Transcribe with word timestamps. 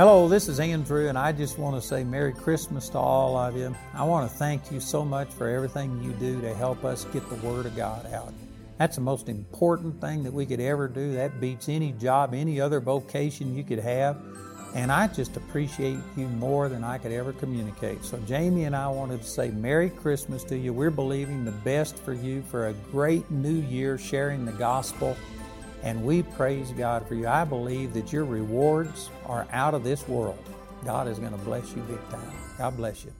Hello, 0.00 0.28
this 0.28 0.48
is 0.48 0.60
Andrew, 0.60 1.08
and 1.08 1.18
I 1.18 1.30
just 1.30 1.58
want 1.58 1.76
to 1.76 1.86
say 1.86 2.04
Merry 2.04 2.32
Christmas 2.32 2.88
to 2.88 2.98
all 2.98 3.36
of 3.36 3.54
you. 3.54 3.76
I 3.92 4.02
want 4.04 4.30
to 4.30 4.34
thank 4.34 4.72
you 4.72 4.80
so 4.80 5.04
much 5.04 5.28
for 5.28 5.46
everything 5.46 6.02
you 6.02 6.12
do 6.12 6.40
to 6.40 6.54
help 6.54 6.86
us 6.86 7.04
get 7.12 7.28
the 7.28 7.34
Word 7.46 7.66
of 7.66 7.76
God 7.76 8.10
out. 8.10 8.32
That's 8.78 8.96
the 8.96 9.02
most 9.02 9.28
important 9.28 10.00
thing 10.00 10.22
that 10.22 10.32
we 10.32 10.46
could 10.46 10.58
ever 10.58 10.88
do. 10.88 11.12
That 11.12 11.38
beats 11.38 11.68
any 11.68 11.92
job, 11.92 12.32
any 12.32 12.62
other 12.62 12.80
vocation 12.80 13.54
you 13.54 13.62
could 13.62 13.80
have. 13.80 14.16
And 14.74 14.90
I 14.90 15.06
just 15.06 15.36
appreciate 15.36 15.98
you 16.16 16.28
more 16.28 16.70
than 16.70 16.82
I 16.82 16.96
could 16.96 17.12
ever 17.12 17.34
communicate. 17.34 18.02
So, 18.02 18.16
Jamie 18.20 18.64
and 18.64 18.74
I 18.74 18.88
wanted 18.88 19.20
to 19.20 19.28
say 19.28 19.50
Merry 19.50 19.90
Christmas 19.90 20.44
to 20.44 20.56
you. 20.56 20.72
We're 20.72 20.88
believing 20.88 21.44
the 21.44 21.52
best 21.52 21.98
for 21.98 22.14
you 22.14 22.40
for 22.40 22.68
a 22.68 22.72
great 22.90 23.30
new 23.30 23.60
year 23.60 23.98
sharing 23.98 24.46
the 24.46 24.52
gospel. 24.52 25.14
And 25.82 26.04
we 26.04 26.22
praise 26.22 26.70
God 26.72 27.06
for 27.06 27.14
you. 27.14 27.26
I 27.26 27.44
believe 27.44 27.94
that 27.94 28.12
your 28.12 28.24
rewards 28.24 29.10
are 29.26 29.46
out 29.52 29.74
of 29.74 29.84
this 29.84 30.06
world. 30.06 30.44
God 30.84 31.08
is 31.08 31.18
going 31.18 31.32
to 31.32 31.38
bless 31.38 31.74
you 31.74 31.82
big 31.82 32.00
time. 32.10 32.32
God 32.58 32.76
bless 32.76 33.04
you. 33.04 33.12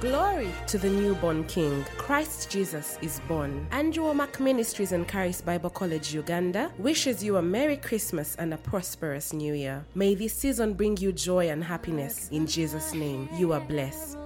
Glory 0.00 0.48
to 0.66 0.78
the 0.78 0.88
newborn 0.88 1.44
King. 1.44 1.84
Christ 1.98 2.48
Jesus 2.48 2.96
is 3.02 3.20
born. 3.28 3.66
Andrew 3.70 4.04
Womack 4.04 4.40
Ministries 4.40 4.92
and 4.92 5.06
Charis 5.06 5.42
Bible 5.42 5.68
College, 5.68 6.14
Uganda 6.14 6.72
wishes 6.78 7.22
you 7.22 7.36
a 7.36 7.42
Merry 7.42 7.76
Christmas 7.76 8.34
and 8.36 8.54
a 8.54 8.56
prosperous 8.56 9.34
New 9.34 9.52
Year. 9.52 9.84
May 9.94 10.14
this 10.14 10.32
season 10.32 10.72
bring 10.72 10.96
you 10.96 11.12
joy 11.12 11.50
and 11.50 11.62
happiness. 11.62 12.30
In 12.32 12.46
Jesus' 12.46 12.94
name, 12.94 13.28
you 13.36 13.52
are 13.52 13.60
blessed. 13.60 14.19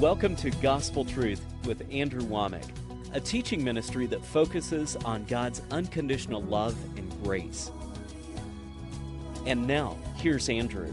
Welcome 0.00 0.36
to 0.36 0.50
Gospel 0.62 1.04
Truth 1.04 1.44
with 1.66 1.82
Andrew 1.90 2.22
Womack, 2.22 2.70
a 3.14 3.18
teaching 3.20 3.64
ministry 3.64 4.06
that 4.06 4.24
focuses 4.24 4.94
on 5.04 5.24
God's 5.24 5.60
unconditional 5.72 6.40
love 6.40 6.76
and 6.96 7.12
grace. 7.24 7.72
And 9.44 9.66
now, 9.66 9.96
here's 10.14 10.48
Andrew. 10.48 10.92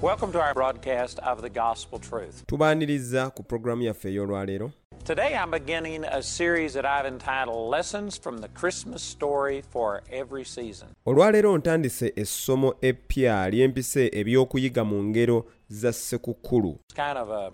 Welcome 0.00 0.32
to 0.32 0.40
our 0.40 0.52
broadcast 0.52 1.20
of 1.20 1.42
the 1.42 1.50
Gospel 1.50 2.00
Truth. 2.00 2.42
tubaaniriza 2.46 3.30
ku 3.30 3.42
pulogulaamu 3.42 3.82
yaffe 3.82 4.08
ey'olwaleero 4.08 4.70
Today 5.04 5.34
I'm 5.34 5.50
beginning 5.50 6.04
a 6.04 6.22
series 6.22 6.74
that 6.74 6.84
I've 6.86 7.06
entitled 7.06 7.68
Lessons 7.70 8.16
from 8.18 8.38
the 8.38 8.48
Christmas 8.48 9.02
Story 9.02 9.62
for 9.72 10.02
Every 10.12 10.44
Season. 10.44 10.88
olwaleero 11.06 11.58
ntandise 11.58 12.12
essomo 12.16 12.74
eppya 12.80 13.50
ly'empise 13.50 14.06
eby'okuyiga 14.12 14.84
mu 14.84 15.02
ngero 15.04 15.44
za 15.68 15.92
ssekukkulu 15.92 16.70
It's 16.88 16.94
kind 16.94 17.18
of 17.18 17.30
a 17.30 17.50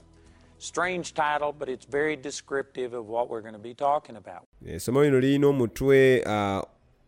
strange 0.58 1.14
title, 1.14 1.52
but 1.58 1.68
it's 1.68 1.86
very 1.90 2.16
descriptive 2.16 2.96
of 2.98 3.06
what 3.08 3.28
we're 3.30 3.42
going 3.42 3.54
to 3.62 3.68
be 3.68 3.74
talking 3.74 4.16
about. 4.16 4.42
essomo 4.66 5.02
lino 5.04 5.20
lirina 5.20 5.46
omutwe 5.48 6.22
ah, 6.26 6.62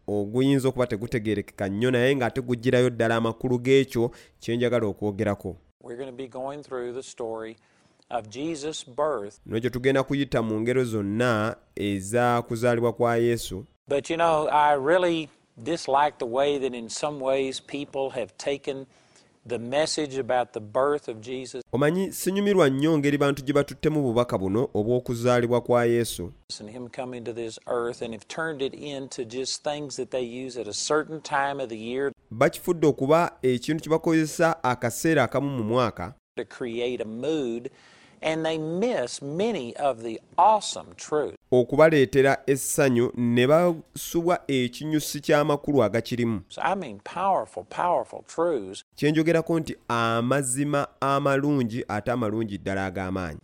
oguyinza 0.07 0.69
okuba 0.69 0.87
tegutegeerekeka 0.87 1.69
nnyo 1.69 1.91
naye 1.91 2.17
ng'ate 2.17 2.41
gugirayo 2.41 2.91
ddala 2.91 3.17
amakulu 3.17 3.59
g'ekyo 3.59 4.11
kye 4.41 4.57
njagala 4.57 4.87
okwogerako 4.87 5.57
We're 5.81 5.97
going 5.97 6.11
to 6.11 6.17
be 6.17 6.29
going 6.29 6.63
through 6.63 6.93
the 6.95 7.03
story 7.03 7.57
of 8.11 8.29
Jesus' 8.29 8.85
birth. 8.85 9.41
tugenda 9.71 10.03
kuyita 10.03 10.43
mu 10.43 10.61
ngero 10.61 10.85
zonna 10.85 11.57
eza 11.77 12.43
kuzaalibwa 12.43 12.93
kwa 12.93 13.17
yesu. 13.17 13.65
But 13.89 14.11
you 14.11 14.17
know, 14.17 14.49
I 14.49 14.75
really 14.75 15.29
dislike 15.57 16.19
the 16.19 16.27
way 16.27 16.59
that 16.59 16.75
in 16.75 16.89
some 16.89 17.21
ways 17.21 17.61
people 17.61 18.11
have 18.11 18.37
taken 18.37 18.87
the 19.49 19.59
message 19.59 20.19
about 20.19 20.53
the 20.53 20.61
birth 20.61 21.09
of 21.09 21.21
Jesus. 21.21 21.63
Omanyi 21.73 22.13
sinyumirwa 22.13 22.71
nnyo 22.71 22.99
ngeri 22.99 23.19
bantu 23.19 23.43
gye 23.43 23.53
batuttemu 23.53 24.03
bubaka 24.03 24.39
buno 24.39 24.69
obw'okuzaalibwa 24.75 25.61
kwa 25.61 25.85
yesu. 25.85 26.33
And 26.61 26.71
him 26.71 26.89
coming 26.89 27.25
to 27.25 27.33
this 27.33 27.59
earth 27.67 28.03
and 28.03 28.13
have 28.15 28.27
turned 28.29 28.63
it 28.63 28.75
into 28.75 29.25
just 29.25 29.65
things 29.65 29.97
that 29.97 30.11
they 30.11 30.47
use 30.47 30.61
at 30.61 30.69
a 30.69 30.73
certain 30.73 31.21
time 31.21 31.63
of 31.63 31.69
the 31.69 31.79
year. 31.79 32.13
Bakifudde 32.31 32.87
okuba 32.87 33.33
ekintu 33.43 33.83
kye 33.83 33.91
bakozesa 33.91 34.65
akaseera 34.65 35.23
akamu 35.25 35.51
mu 35.51 35.65
mwaka. 35.65 36.15
To 36.37 36.45
create 36.45 37.03
a 37.03 37.09
mood 37.09 37.71
and 38.23 38.45
they 38.45 38.59
miss 38.59 39.23
many 39.23 39.77
of 39.77 40.03
the 40.03 40.21
awesome 40.37 40.95
truths. 40.97 41.37
Okubaleetera 41.53 42.39
essanyu 42.47 43.13
ne 43.17 43.47
basubwa 43.47 44.41
ekinyusi 44.49 45.21
ky'amakulu 45.21 45.83
agakirimu. 45.83 46.41
Kye 48.97 49.11
njogerako 49.11 49.61
nti 49.61 49.77
amazima 49.89 50.89
amalungi 51.01 51.85
ate 51.89 52.11
amalungi 52.11 52.59
ddala 52.59 52.87
ag'amaanyi. 52.87 53.39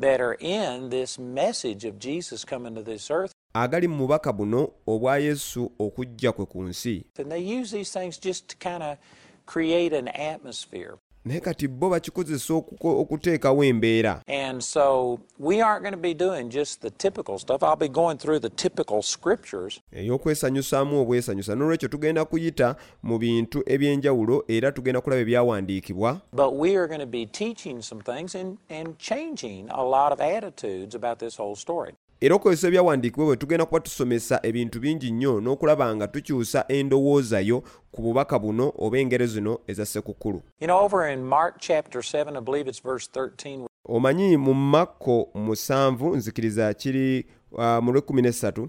agali 3.54 3.88
mu 3.88 3.96
bubaka 3.96 4.32
buno 4.32 4.68
obwa 4.86 5.18
yesu 5.18 5.72
okujja 5.78 6.32
kwe 6.32 6.46
ku 6.46 6.62
nsi 6.62 7.06
and 11.24 11.32
they 11.32 11.40
use 11.40 11.56
these 11.56 11.64
things 11.64 11.64
just 11.64 11.64
to 11.64 11.64
kind 11.64 11.64
of 11.64 11.64
create 11.64 11.64
an 11.64 11.64
atmosphere 11.64 11.64
naye 11.64 11.64
kati 11.64 11.68
bo 11.68 11.90
bakikozesa 11.90 12.54
okuteekawo 12.54 13.64
embeera. 13.64 14.22
And 14.26 14.62
so 14.62 15.20
we 15.38 15.60
aren't 15.60 15.82
going 15.82 15.94
to 15.94 16.00
be 16.00 16.14
doing 16.14 16.50
just 16.50 16.80
the 16.80 16.90
typical 16.90 17.38
stuff. 17.38 17.62
I'll 17.62 17.76
be 17.76 17.88
going 17.88 18.18
through 18.18 18.40
the 18.40 18.50
typical 18.50 19.02
scriptures. 19.02 19.80
Ey'okwesanyusaamu 19.92 21.00
obwesanyusa. 21.00 21.54
N'olwekyo 21.54 21.88
tugenda 21.88 22.24
kuyita 22.24 22.76
mu 23.02 23.18
bintu 23.18 23.62
eby'enjawulo 23.66 24.44
era 24.48 24.72
tugenda 24.72 25.00
kulaba 25.00 25.22
ebyawandiikibwa. 25.22 26.20
But 26.32 26.54
we 26.56 26.76
are 26.76 26.86
going 26.86 27.00
to 27.00 27.06
be 27.06 27.26
teaching 27.26 27.82
some 27.82 28.02
things 28.02 28.34
and, 28.34 28.58
and 28.70 28.98
changing 28.98 29.68
a 29.70 29.84
lot 29.84 30.12
of 30.12 30.20
attitudes 30.20 30.94
about 30.94 31.18
this 31.18 31.36
whole 31.36 31.56
story. 31.56 31.94
era 32.24 32.34
okozesa 32.34 32.68
ebyawandiikibwa 32.68 33.26
bwe 33.26 33.36
tugenda 33.36 33.66
kuba 33.66 33.80
tusomesa 33.80 34.40
ebintu 34.42 34.80
bingi 34.80 35.10
nnyo 35.10 35.40
n'okulaba 35.40 35.96
nga 35.96 36.08
tukyusa 36.08 36.64
endowooza 36.68 37.40
yo 37.40 37.62
ku 37.92 38.02
bubaka 38.02 38.38
buno 38.38 38.72
oba 38.78 38.98
engero 38.98 39.26
zino 39.26 39.58
eza 39.66 39.86
ssekukulu. 39.86 40.42
Omanyi 43.84 44.36
mu 44.36 44.54
makko 44.54 45.28
musanvu 45.34 46.16
nzikiriza 46.16 46.74
kiri 46.74 47.26
uh, 47.52 47.78
mu 47.82 47.92
lwekumi 47.92 48.22
n'essatu? 48.22 48.68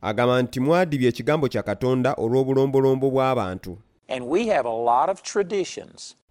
agamba 0.00 0.42
nti 0.42 0.60
mwadibya 0.60 1.08
ekigambo 1.08 1.48
kya 1.48 1.62
katonda 1.62 2.14
olw'obulombolombo 2.14 3.10
bw'abantu 3.10 3.78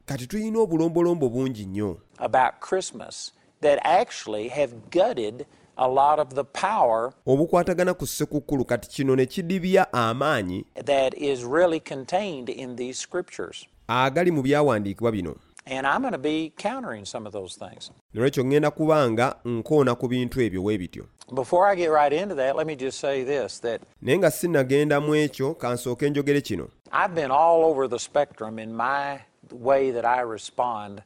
kati 0.05 0.27
tulina 0.27 0.59
obulombolombo 0.59 1.29
bungi 1.29 1.65
nnyo 1.65 1.97
about 2.17 2.53
Christmas 2.69 3.31
that 3.61 3.79
actually 3.83 4.47
have 4.49 4.73
gutted 4.91 5.45
a 5.77 5.87
lot 5.87 6.19
of 6.21 6.33
the 6.35 6.43
power 6.43 7.13
obukwatagana 7.27 7.93
ku 7.93 8.05
ssekukkulu 8.07 8.65
kati 8.65 8.89
kino 8.89 9.15
ne 9.15 9.25
kidibya 9.25 9.93
amaanyi 9.93 10.65
that 10.85 11.13
is 11.17 11.43
really 11.43 11.79
contained 11.79 12.49
in 12.49 12.75
these 12.75 12.99
scriptures. 12.99 13.65
agali 13.87 14.31
mu 14.31 14.41
byawandiikibwa 14.41 15.11
bino 15.11 15.35
And 15.65 15.87
I'm 15.87 16.01
going 16.01 16.11
to 16.11 16.17
be 16.17 16.51
countering 16.57 17.05
some 17.05 17.25
of 17.25 17.31
those 17.33 17.55
things. 17.55 17.91
nolwekyo 18.13 18.43
ŋŋenda 18.43 18.71
kuba 18.71 19.11
nga 19.11 19.35
nkoona 19.45 19.95
ku 19.95 20.07
bintu 20.07 20.41
ebyo 20.41 20.63
weebityo 20.63 21.05
Before 21.33 21.65
I 21.71 21.75
get 21.75 21.87
right 21.89 22.13
into 22.13 22.35
that, 22.35 22.55
let 22.57 22.67
me 22.67 22.75
just 22.75 22.99
say 22.99 23.23
this 23.23 23.59
that 23.61 23.81
naye 24.01 24.17
nga 24.17 24.31
sinnagenda 24.31 24.99
mu 25.01 25.15
ekyo 25.15 25.53
kansooke 25.55 26.09
njogere 26.09 26.41
kino 26.41 26.67
I've 26.91 27.15
been 27.15 27.31
all 27.31 27.63
over 27.63 27.89
the 27.89 27.99
spectrum 27.99 28.59
in 28.59 28.75
my 28.75 29.19
way 29.61 29.91
that 29.91 30.05
I 30.05 30.21
respond 30.23 31.01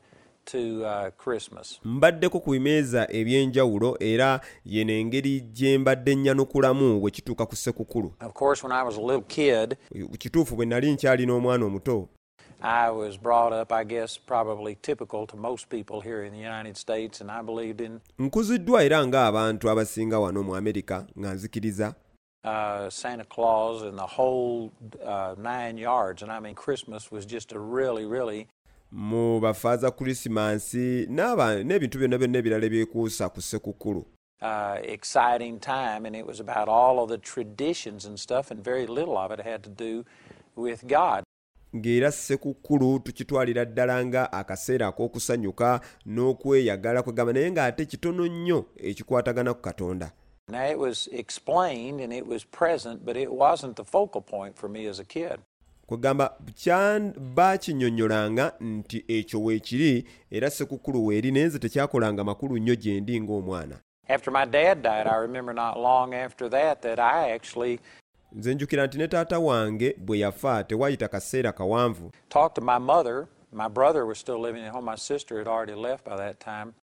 to 0.45 0.57
uh, 0.85 1.09
Christmas. 1.23 1.79
mbaddeko 1.85 2.39
ku 2.39 2.51
bimeeza 2.51 3.07
eby'enjawulo 3.11 3.97
era 3.99 4.41
yeno 4.65 4.93
engeri 4.93 5.41
gye 5.41 5.77
mbadde 5.77 6.15
nnyanukulamu 6.15 6.99
bwe 6.99 7.11
kituuka 7.11 7.45
ku 7.45 7.55
ssekukkulu 7.55 8.13
Of 8.25 8.33
course, 8.33 8.63
when 8.67 8.71
I 8.71 8.83
was 8.83 8.97
a 8.97 9.01
little 9.01 9.21
kid, 9.27 9.75
kituufu 10.17 10.55
bwe 10.55 10.65
nali 10.65 10.91
nkyalina 10.91 11.33
omwana 11.33 11.65
omuto 11.65 12.07
I 12.61 12.89
was 12.89 13.17
brought 13.19 13.53
up, 13.61 13.71
I 13.71 13.83
guess, 13.83 14.17
probably 14.17 14.75
typical 14.81 15.27
to 15.27 15.37
most 15.37 15.69
people 15.69 16.01
here 16.01 16.23
in 16.27 16.33
the 16.33 16.39
United 16.39 16.75
States, 16.77 17.21
and 17.21 17.29
I 17.31 17.43
believed 17.43 17.81
in 17.81 17.99
nkuziddwa 18.19 18.83
era 18.83 19.07
ng'abantu 19.07 19.69
abasinga 19.69 20.19
wano 20.19 20.43
mu 20.43 20.55
amerika 20.55 21.05
nga 21.19 21.33
nzikiriza 21.33 21.93
uh, 22.43 22.89
Santa 22.89 23.25
Claus 23.25 23.81
and 23.83 23.97
the 23.97 24.07
whole 24.07 24.71
uh, 25.05 25.35
nine 25.37 25.77
yards. 25.77 26.21
And 26.23 26.31
I 26.31 26.39
mean, 26.39 26.55
Christmas 26.55 27.11
was 27.11 27.25
just 27.25 27.51
a 27.51 27.59
really, 27.59 28.05
really 28.05 28.47
mu 28.91 29.39
bafaaza 29.39 29.91
krisimansi 29.91 31.07
n'ebintu 31.09 31.99
byonna 31.99 32.17
byonna 32.17 32.37
ebirala 32.37 32.65
ebyekuusa 32.65 33.29
ku 33.29 33.41
ssekukkulu 33.41 34.05
uh, 34.41 34.77
exciting 34.83 35.59
time, 35.59 36.05
and 36.05 36.15
it 36.15 36.25
was 36.25 36.39
about 36.39 36.67
all 36.69 37.03
of 37.03 37.09
the 37.09 37.17
traditions 37.17 38.05
and 38.05 38.19
stuff, 38.19 38.51
and 38.51 38.63
very 38.63 38.85
little 38.85 39.17
of 39.17 39.31
it 39.31 39.39
had 39.39 39.63
to 39.63 39.69
do 39.69 40.05
with 40.55 40.87
God. 40.87 41.23
ng'era 41.75 42.11
ssekukkulu 42.11 42.99
tukitwalira 42.99 43.65
ddala 43.65 44.05
nga 44.05 44.31
akaseera 44.31 44.87
ak'okusanyuka 44.87 45.81
n'okweyagala 46.05 47.03
kwegamba 47.03 47.33
naye 47.33 47.51
ng'ate 47.51 47.85
kitono 47.85 48.27
nnyo 48.27 48.65
ekikwatagana 48.77 49.53
ku 49.53 49.61
katonda 49.61 50.11
Now, 50.49 50.63
it 50.65 50.79
was 50.79 51.09
explained 51.11 51.99
and 51.99 52.13
it 52.13 52.25
was 52.25 52.45
present, 52.45 53.05
but 53.05 53.17
it 53.17 53.29
wasn't 53.33 53.75
the 53.75 53.83
focal 53.83 54.21
point 54.21 54.55
for 54.57 54.69
me 54.69 54.87
as 54.87 54.99
a 54.99 55.03
kid. 55.05 55.39
kwegamba 55.87 56.33
baakinnyonnyolanga 57.35 58.51
nti 58.59 59.03
ekyo 59.07 59.43
weekiri 59.43 60.05
era 60.31 60.49
sekukulu 60.49 61.05
weeri 61.05 61.31
naye 61.31 61.45
nze 61.45 61.59
tekyakolanga 61.59 62.23
makulu 62.23 62.57
nnyo 62.57 62.75
gye 62.75 63.01
ndi 63.01 63.21
ng'omwana 63.21 63.75
After 64.09 64.31
my 64.33 64.45
dad 64.45 64.81
died, 64.81 65.07
I 65.07 65.15
remember 65.21 65.53
not 65.53 65.77
long 65.77 66.13
after 66.15 66.49
that 66.49 66.81
that 66.81 66.99
I 66.99 67.31
actually 67.31 67.79
nze 68.31 68.55
njukira 68.55 68.85
nti 68.87 68.97
ne 68.97 69.07
taata 69.07 69.39
wange 69.39 69.95
bwe 69.97 70.19
yafa 70.19 70.63
tewayita 70.63 71.07
kaseera 71.07 71.51
kawanvu 71.51 72.11
talked 72.29 72.55
to 72.55 72.61
my 72.61 72.79
mother. 72.79 73.27
My 73.53 73.69
brother 73.69 74.05
was 74.05 74.19
still 74.19 74.41
living 74.41 74.63
at 74.67 74.73
home. 74.73 74.85
My 74.91 74.97
sister 74.97 75.37
had 75.37 75.47
already 75.47 75.75
left 75.81 76.05
by 76.05 76.15
that 76.17 76.39
time. 76.39 76.73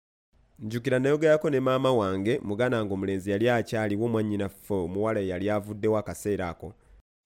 Njukira 0.58 0.98
nayogerako 0.98 1.50
ne 1.50 1.60
maama 1.60 1.92
wange 1.92 2.40
muganda 2.42 2.78
wange 2.78 2.94
omulenzi 2.94 3.30
yali 3.30 3.48
akyaliwo 3.50 4.08
mwannyinaffe 4.08 4.74
omuwala 4.74 5.20
yali 5.20 5.50
avuddewo 5.50 5.98
akaseera 5.98 6.48
ako 6.48 6.72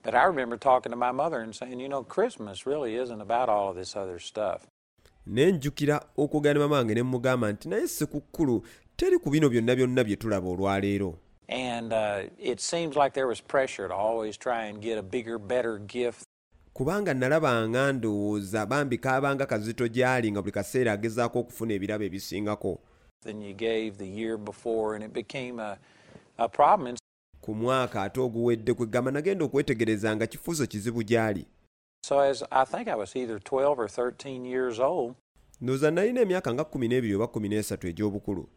But 0.03 0.13
I 0.15 0.23
remember 0.27 0.57
talking 0.59 0.91
to 0.91 0.97
my 0.97 1.11
mother 1.11 1.41
and 1.41 1.53
saying, 1.53 1.81
you 1.81 1.89
know, 1.89 2.03
Christmas 2.03 2.65
really 2.65 2.95
isn't 2.95 3.19
about 3.21 3.49
all 3.49 3.69
of 3.69 3.75
this 3.75 3.95
other 3.97 4.19
stuff. 4.19 4.61
naye 5.25 5.51
njukira 5.51 6.05
okwogera 6.17 6.53
ne 6.53 6.59
maama 6.59 6.75
wange 6.75 6.93
ne 6.93 7.03
mugamba 7.03 7.51
nti 7.51 7.69
naye 7.69 7.87
sekukkulu 7.87 8.63
teri 8.95 9.19
ku 9.19 9.29
bino 9.29 9.49
byonna 9.49 9.75
byonna 9.75 10.03
bye 10.03 10.15
tulaba 10.15 10.49
olwaleero 10.49 11.15
And 11.49 11.93
uh, 11.93 12.29
it 12.37 12.59
seems 12.59 12.95
like 12.95 13.13
there 13.13 13.27
was 13.27 13.41
pressure 13.41 13.87
to 13.87 13.93
always 13.95 14.37
try 14.37 14.65
and 14.69 14.81
get 14.81 14.97
a 14.99 15.01
bigger, 15.03 15.37
better 15.39 15.79
gift. 15.79 16.23
kubanga 16.73 17.13
nalabanga 17.13 17.93
ndowooza 17.93 18.65
bambi 18.65 18.97
kaabanga 18.97 19.45
kazito 19.45 19.87
gy'ali 19.87 20.31
nga 20.31 20.41
buli 20.41 20.51
kaseera 20.51 20.91
agezaako 20.93 21.39
okufuna 21.39 21.73
ebirabo 21.73 22.03
ebisingako 22.03 22.79
than 23.23 23.41
you 23.41 23.53
gave 23.53 23.97
the 23.97 24.07
year 24.07 24.37
before, 24.37 24.95
and 24.95 25.03
it 25.03 25.13
became 25.13 25.59
a, 25.59 25.77
a 26.37 26.47
problem. 26.47 26.95
Ku 27.41 27.55
mwaka 27.55 28.03
ate 28.03 28.19
oguwedde 28.19 28.73
kwegamba 28.73 29.11
nagenda 29.11 29.45
okwetegereza 29.45 30.15
nga 30.15 30.27
kizibu 30.27 31.03
gy'ali 31.03 31.45
so, 32.05 32.19
as 32.19 32.43
I 32.51 32.65
think 32.65 32.87
I 32.87 32.95
was 32.95 33.15
either 33.15 33.39
12 33.39 33.77
or 33.79 33.87
13 33.87 34.45
years 34.45 34.79
old, 34.79 35.15
ndowooza 35.61 35.91
nalina 35.91 36.21
emyaka 36.21 36.53
nga 36.53 36.63
12 36.63 37.15
oba 37.15 37.25
13 37.25 37.87
egy'obukulu 37.89 38.47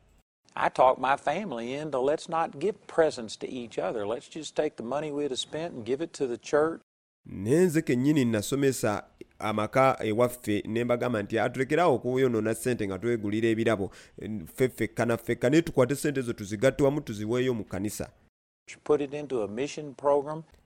I 0.54 0.68
talked 0.68 1.00
my 1.00 1.16
family 1.16 1.72
into 1.74 1.98
let's 2.00 2.28
not 2.28 2.58
give 2.58 2.74
presents 2.86 3.36
to 3.38 3.46
each 3.46 3.78
other. 3.78 4.06
Let's 4.06 4.28
just 4.28 4.54
take 4.54 4.76
the 4.76 4.82
money 4.82 5.10
we'd 5.10 5.30
have 5.30 5.38
spent 5.40 5.74
and 5.74 5.84
give 5.84 6.04
it 6.04 6.12
to 6.12 6.26
the 6.26 6.36
church. 6.38 6.80
naye 7.26 7.64
nze 7.66 7.82
kennyini 7.82 8.24
nasomesa 8.24 9.04
amaka 9.42 9.96
eh, 10.00 10.08
ewaffe 10.08 10.62
nembagamba 10.66 11.22
nti 11.22 11.38
atulekerawo 11.38 11.94
okuyonona 11.94 12.54
sente 12.54 12.86
nga 12.86 12.98
twegulira 12.98 13.48
ebirabo. 13.48 13.90
Eh, 14.22 14.30
Ffe 14.54 14.68
ffekka 14.68 15.06
naffekka 15.06 15.50
naye 15.50 15.62
tukwate 15.62 15.94
sente 15.94 16.20
ezo 16.20 16.32
tuzigatte 16.32 16.84
wamu 16.84 17.00
tuziweeyo 17.00 17.54
mu 17.54 17.64
kanisa 17.64 18.08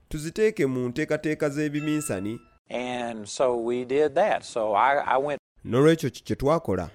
tuziteeke 0.09 0.65
mu 0.65 0.89
nteekateeka 0.89 1.49
z'ebiminsani. 1.49 2.39
N'olwekyo 5.65 6.09
kye 6.09 6.35
twakola? 6.35 6.89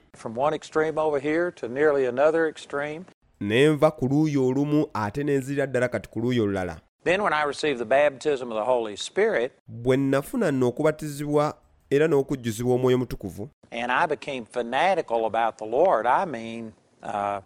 ne 3.41 3.69
nva 3.69 3.91
ku 3.91 4.07
luuyi 4.09 4.37
olumu 4.37 4.87
ate 4.95 5.25
nenzirira 5.25 5.67
ddala 5.67 5.89
kati 5.89 6.09
ku 6.09 6.21
luuyi 6.21 6.41
olulala. 6.41 6.81
Bwe 9.69 9.97
nafuna 9.97 10.51
nno 10.53 10.69
okubatizibwa 10.69 11.55
era 11.95 12.09
n'okujjuzibwa 12.09 12.75
omwoyo 12.75 12.99
mutukuvu 12.99 13.49
uh, 17.03 17.39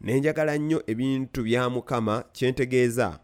ne 0.00 0.20
njagala 0.20 0.58
nnyo 0.58 0.82
ebintu 0.86 1.42
bya 1.42 1.70
mukama 1.70 2.24
kye 2.32 2.50
ntegeeza 2.50 3.18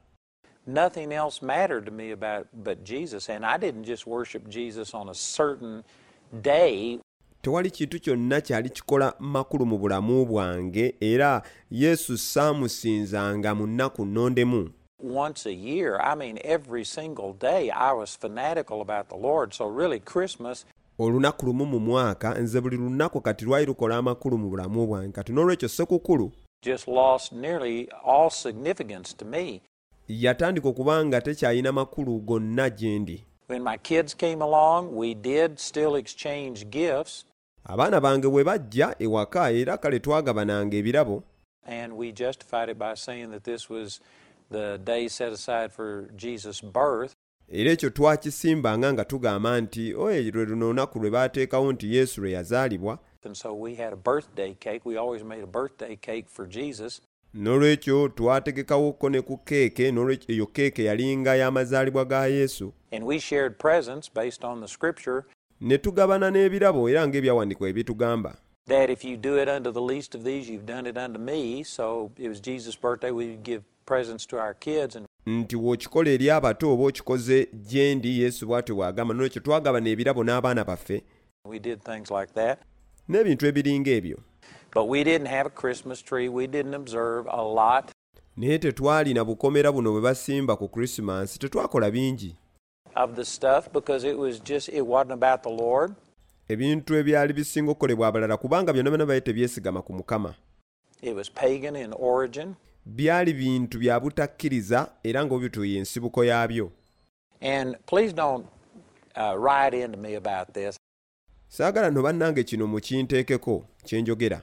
nothing 0.67 1.12
else 1.12 1.46
mattered 1.46 1.87
to 1.87 1.93
me 1.93 2.11
about 2.11 2.46
but 2.52 2.84
Jesus. 2.84 3.31
And 3.31 3.46
I 3.46 3.56
didn't 3.56 3.84
just 3.84 4.06
worship 4.06 4.49
Jesus 4.49 4.94
on 4.94 5.08
a 5.08 5.14
certain 5.14 5.84
day. 6.43 6.99
tewali 7.43 7.70
kintu 7.70 8.00
kyonna 8.00 8.40
kyali 8.40 8.70
kikola 8.70 9.14
makulu 9.19 9.67
mu 9.67 9.78
bulamu 9.78 10.26
bwange 10.26 10.94
era 11.00 11.43
yesu 11.70 12.19
saamusinzanga 12.19 13.55
mu 13.55 13.67
nnaku 13.67 14.05
nnondemu 14.05 14.70
Once 15.03 15.45
a 15.45 15.53
year, 15.53 15.99
I 16.01 16.15
mean, 16.15 16.39
every 16.43 16.83
single 16.85 17.35
day, 17.35 17.71
I 17.71 17.93
was 17.93 18.17
fanatical 18.17 18.81
about 18.81 19.09
the 19.11 19.17
Lord. 19.17 19.53
So, 19.55 19.67
really, 19.67 20.01
Christmas 20.01 20.65
olunaku 20.99 21.47
lumu 21.47 21.67
mu 21.67 21.81
mwaka 21.81 22.35
nze 22.35 22.61
buli 22.61 22.77
lunaku 22.77 23.21
kati 23.21 23.45
lwali 23.45 23.67
lukola 23.67 23.97
amakulu 23.97 24.39
mu 24.39 24.51
bulamu 24.51 24.87
bwange. 24.87 25.13
Kati 25.13 25.33
n'olwekyo 25.33 25.69
sekukulu 25.69 26.33
just 26.63 26.89
lost 26.89 27.33
nearly 27.33 27.89
all 28.05 28.31
significance 28.31 29.17
to 29.17 29.25
me. 29.25 29.61
yatandika 30.09 30.69
okuba 30.69 31.05
nga 31.05 31.21
tekyalina 31.21 31.73
makulu 31.73 32.19
gonna 32.21 32.71
gye 32.71 32.99
ndi. 32.99 33.25
When 33.49 33.63
my 33.63 33.77
kids 33.77 34.15
came 34.15 34.43
along, 34.45 34.97
we 34.97 35.15
did 35.15 35.59
still 35.59 35.95
exchange 35.97 36.65
gifts, 36.71 37.25
abaana 37.65 38.01
bange 38.01 38.29
bwe 38.29 38.45
bajja 38.45 38.97
ewaka 38.99 39.51
era 39.51 39.79
kale 39.79 40.01
twagabananga 40.01 40.77
ebirabo 40.77 41.23
and 41.67 41.93
we 41.93 42.13
justified 42.13 42.69
it 42.69 42.79
by 42.79 42.95
saying 42.95 43.31
that 43.31 43.45
this 43.45 43.69
was 43.71 44.01
the 44.51 44.79
day 44.79 45.09
set 45.09 45.33
aside 45.33 45.73
for 45.73 46.09
Jesus' 46.17 46.61
birth. 46.61 47.13
era 47.49 47.71
ekyo 47.71 47.91
twakisimbanga 47.91 48.93
nga 48.93 49.05
tugamba 49.05 49.61
nti 49.61 49.95
oye 49.95 50.31
lwe 50.31 50.45
luno 50.45 50.67
olunaku 50.67 50.99
lwe 50.99 51.11
baateekawo 51.11 51.73
nti 51.73 51.95
yesu 51.95 52.21
lwe 52.21 52.31
yazaalibwa 52.31 52.99
And 53.25 53.37
so 53.37 53.53
we 53.53 53.75
had 53.75 53.93
a 53.93 53.97
birthday 53.97 54.55
cake. 54.55 54.83
We 54.85 54.97
always 54.97 55.25
made 55.25 55.43
a 55.43 55.47
birthday 55.47 55.97
cake 55.97 56.29
for 56.29 56.47
Jesus. 56.49 57.01
n'olwekyo 57.35 58.09
twategekawoko 58.09 59.11
ne 59.11 59.21
ku 59.21 59.37
keeke 59.39 59.93
n'olwekyo 59.93 60.35
eyo 60.35 60.47
keeke 60.47 60.85
yalinga 60.85 61.37
y'amazaalibwa 61.37 62.05
ga 62.05 62.27
yesu 62.27 62.73
And 62.93 63.05
we 63.05 63.19
shared 63.19 63.59
presents 63.59 64.09
based 64.09 64.45
on 64.45 64.61
the 64.61 64.69
scripture 64.69 65.25
ne 65.61 65.79
tugabana 65.79 66.31
n'ebirabo 66.31 66.89
era 66.91 67.07
ebitugamba 67.07 68.37
that 68.67 68.91
if 68.91 69.05
you 69.05 69.17
do 69.17 69.37
it 69.37 69.49
unto 69.49 69.71
the 69.71 69.81
least 69.81 70.15
of 70.15 70.25
these, 70.25 70.49
you've 70.51 70.67
done 70.67 70.87
it 70.87 70.97
unto 70.99 71.21
me. 71.21 71.63
So 71.63 72.11
it 72.19 72.29
was 72.29 72.41
Jesus' 72.41 72.75
birthday. 72.75 73.13
We 73.13 73.37
give 73.37 73.63
presents 73.87 74.27
to 74.27 74.37
our 74.38 74.55
kids. 74.55 74.97
And 74.97 75.06
nti 75.27 75.56
wokikola 75.56 76.11
eri 76.11 76.31
abato 76.31 76.73
oba 76.73 76.85
okikoze 76.85 77.49
gye 77.69 77.94
ndi 77.94 78.21
yesu 78.23 78.47
bw'atyo 78.47 78.75
bw'agamba 78.75 79.15
n'olwekyo 79.15 79.43
twagabana 79.43 79.88
ebirabo 79.91 80.25
n'abaana 80.25 80.65
baffe 80.65 81.03
we 81.44 81.59
did 81.59 81.81
things 81.85 82.11
like 82.11 82.33
that. 82.35 82.59
n'ebintu 83.09 83.47
ebiringa 83.47 83.91
ebyo 83.91 84.19
But 84.75 84.88
we 84.88 85.05
didn't 85.05 85.29
have 85.29 85.47
a 85.47 85.50
Christmas 85.62 86.03
tree. 86.03 86.29
We 86.29 86.47
didn't 86.47 86.75
observe 86.75 87.27
a 87.31 87.43
lot. 87.43 87.91
naye 88.37 88.59
tetwalina 88.59 89.25
bukomera 89.25 89.73
buno 89.73 89.93
bwe 89.93 90.00
basimba 90.00 90.56
ku 90.56 90.69
krisimansi 90.69 91.38
tetwakola 91.38 91.91
bingi 91.91 92.37
of 92.97 93.15
the 93.15 93.25
stuff 93.25 93.69
because 93.73 94.09
it 94.09 94.19
was 94.19 94.41
just 94.43 94.69
it 94.69 94.87
wasn't 94.87 95.12
about 95.12 95.43
the 95.43 95.50
Lord. 95.65 95.95
ebintu 96.49 96.95
ebyali 96.95 97.33
bisinga 97.33 97.71
okukolebwa 97.71 98.09
abalala 98.09 98.37
kubanga 98.37 98.73
byonna 98.73 98.90
byonna 98.90 99.07
bali 99.07 99.21
tebyesigama 99.21 99.83
ku 99.83 99.93
mukama 99.93 100.35
It 101.02 101.14
was 101.16 101.31
pagan 101.31 101.76
in 101.76 101.93
origin. 101.99 102.55
Byali 102.87 103.33
bintu 103.33 103.78
bya 103.78 104.00
butakkiriza 104.00 104.93
era 105.05 105.25
ng'obituye 105.25 105.78
ensibuko 105.78 106.25
yaabyo. 106.25 106.71
Don't 107.40 108.47
uh, 109.16 110.75
saagala 111.49 111.90
nno 111.90 112.02
bannange 112.02 112.45
kino 112.45 112.66
mukinteekeko 112.66 113.64
kye 113.85 114.02
njogera. 114.02 114.43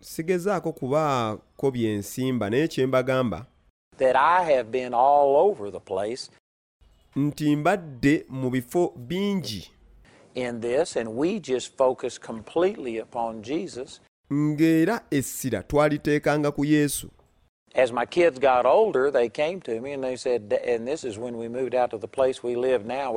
Sigezaako 0.00 0.72
kubaako 0.72 1.70
bye 1.70 1.96
nsimba 1.96 2.50
naye 2.50 2.68
kye 2.68 2.86
mbagamba 2.86 3.46
nti 7.16 7.56
mbadde 7.56 8.26
mu 8.28 8.50
bifo 8.50 8.92
bingi 8.96 9.70
in 10.36 10.60
this, 10.60 10.96
and 10.96 11.08
we 11.16 11.40
just 11.40 11.76
focus 11.76 12.18
completely 12.18 12.98
upon 12.98 13.42
Jesus. 13.42 14.00
ng'era 14.32 15.00
essira 15.10 15.62
twaliteekanga 15.62 16.50
ku 16.52 16.64
yesu 16.64 17.08
As 17.74 17.92
my 17.92 18.06
kids 18.06 18.38
got 18.38 18.64
older, 18.66 19.10
they 19.10 19.28
came 19.28 19.60
to 19.60 19.80
me 19.80 19.92
and 19.92 20.02
they 20.02 20.16
said, 20.16 20.52
and 20.66 20.86
this 20.88 21.04
is 21.04 21.18
when 21.18 21.36
we 21.36 21.46
moved 21.48 21.74
out 21.74 21.90
to 21.90 21.98
the 21.98 22.08
place 22.08 22.42
we 22.42 22.56
live 22.56 22.84
now. 22.86 23.16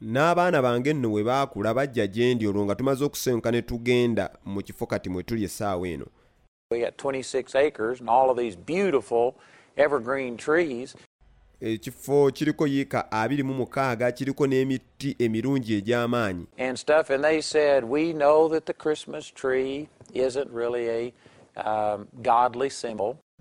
n'abaana 0.00 0.62
bange 0.62 0.92
nno 0.92 1.08
bwe 1.10 1.24
baakula 1.24 1.74
bajja 1.74 2.06
gye 2.06 2.34
ndi 2.34 2.46
olwo 2.46 2.64
nga 2.64 2.74
tumaze 2.74 3.04
okusenguka 3.04 3.50
ne 3.50 3.62
tugenda 3.62 4.30
mu 4.44 4.62
kifo 4.62 4.86
kati 4.86 5.10
mwe 5.10 5.22
tuli 5.22 5.44
essaawa 5.44 5.88
eno 5.88 6.06
We 6.70 6.80
got 6.80 6.96
26 6.98 7.54
acres 7.54 8.00
and 8.00 8.08
all 8.10 8.30
of 8.30 8.36
these 8.36 8.54
beautiful 8.56 9.34
evergreen 9.76 10.36
trees. 10.36 10.94
Ekifo 11.60 12.30
kiriko 12.32 12.66
yiika 12.66 13.12
abiri 13.12 13.42
mu 13.42 13.54
mukaaga 13.54 14.12
kiriko 14.12 14.46
n'emiti 14.46 15.16
emirungi 15.18 15.74
egy'amaanyi. 15.78 16.46
Um, 21.56 22.06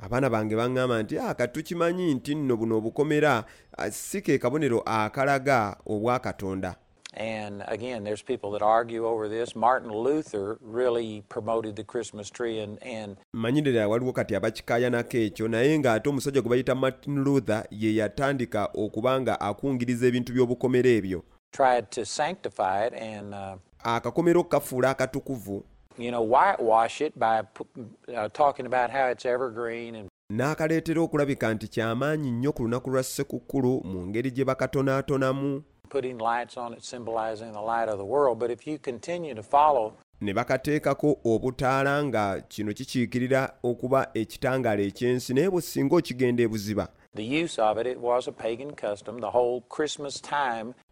abaana 0.01 0.29
bange 0.29 0.55
baŋŋamba 0.55 1.03
nti 1.03 1.17
"Ah, 1.19 1.33
kati 1.33 1.53
tukimanyi 1.53 2.13
nti 2.13 2.35
nno 2.35 2.57
buno 2.57 2.77
obukomera 2.77 3.43
ah, 3.77 3.91
si 3.91 4.21
ke 4.21 4.37
kabonero 4.37 4.81
akalaga 4.85 5.77
obwa 5.85 6.19
katonda 6.19 6.75
And 7.17 7.63
again, 7.67 8.03
there's 8.03 8.21
people 8.21 8.51
that 8.51 8.61
argue 8.61 9.07
over 9.07 9.27
this. 9.27 9.55
Martin 9.55 9.91
Luther 9.91 10.59
really 10.61 11.23
promoted 11.29 11.75
the 11.75 11.83
Christmas 11.83 12.29
tree 12.29 12.59
and, 12.59 12.77
and 12.83 13.17
manyire 13.33 13.85
waliwo 13.85 14.13
kati 14.13 14.35
abakikaayanako 14.35 15.17
ekyo 15.17 15.47
naye 15.47 15.79
ng'ate 15.79 16.09
omusajja 16.09 16.41
gwe 16.41 16.49
bayita 16.49 16.75
martin 16.75 17.23
luther 17.23 17.65
ye 17.71 17.95
yatandika 17.95 18.69
okuba 18.73 19.21
nga 19.21 19.41
akungiriza 19.41 20.07
ebintu 20.07 20.33
by'obukomero 20.33 20.89
ebyo. 20.89 21.23
tried 21.51 21.89
to 21.91 22.05
sanctify 22.05 22.85
it 22.85 22.93
and, 22.93 23.33
uh, 23.33 23.55
akakomero 23.83 24.43
kafuula 24.43 24.89
akatukuvu. 24.89 25.63
you 25.97 26.11
know, 26.11 26.21
whitewash 26.21 27.01
it 27.01 27.19
by 27.19 27.41
uh, 28.15 28.27
talking 28.33 28.65
about 28.65 28.91
how 28.91 29.07
it's 29.11 29.25
evergreen 29.25 29.95
and 29.95 30.09
n'akaleetera 30.33 31.01
okulabika 31.01 31.53
nti 31.53 31.67
kyamaanyi 31.67 32.31
nnyo 32.31 32.51
ku 32.51 32.63
lunaku 32.63 32.89
lwa 32.89 33.03
ssekukkulu 33.03 33.81
mu 33.83 34.07
ngeri 34.07 34.31
gye 34.31 34.45
bakatonaatonamu 34.45 35.63
putting 35.87 36.17
lights 36.17 36.57
on 36.57 36.73
it 36.73 36.83
symbolizing 36.83 37.51
the 37.51 37.61
light 37.61 37.89
of 37.89 37.97
the 37.97 38.05
world. 38.05 38.39
But 38.39 38.51
if 38.51 38.67
you 38.67 38.77
continue 38.77 39.33
to 39.33 39.43
follow 39.43 39.93
ne 40.21 40.33
bakateekako 40.33 41.17
obutaala 41.25 42.03
nga 42.03 42.41
kino 42.47 42.73
kikiikirira 42.73 43.53
okuba 43.63 44.09
ekitangaala 44.13 44.81
ekyensi 44.81 45.33
naye 45.33 45.49
bwe 45.49 45.61
singa 45.61 45.95
okigenda 45.95 46.43
ebuziba. 46.43 46.87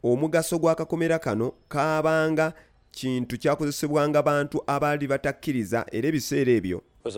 omugaso 0.04 0.60
gw'akakomera 0.60 1.20
kano 1.20 1.54
kaabanga 1.68 2.54
kintu 2.92 3.38
kyakozesebwanga 3.38 4.22
bantu 4.24 4.64
abaali 4.68 5.08
batakkiriza 5.08 5.86
era 5.92 6.08
ebiseera 6.08 6.52
ebyo. 6.52 6.82
Uh, 7.06 7.12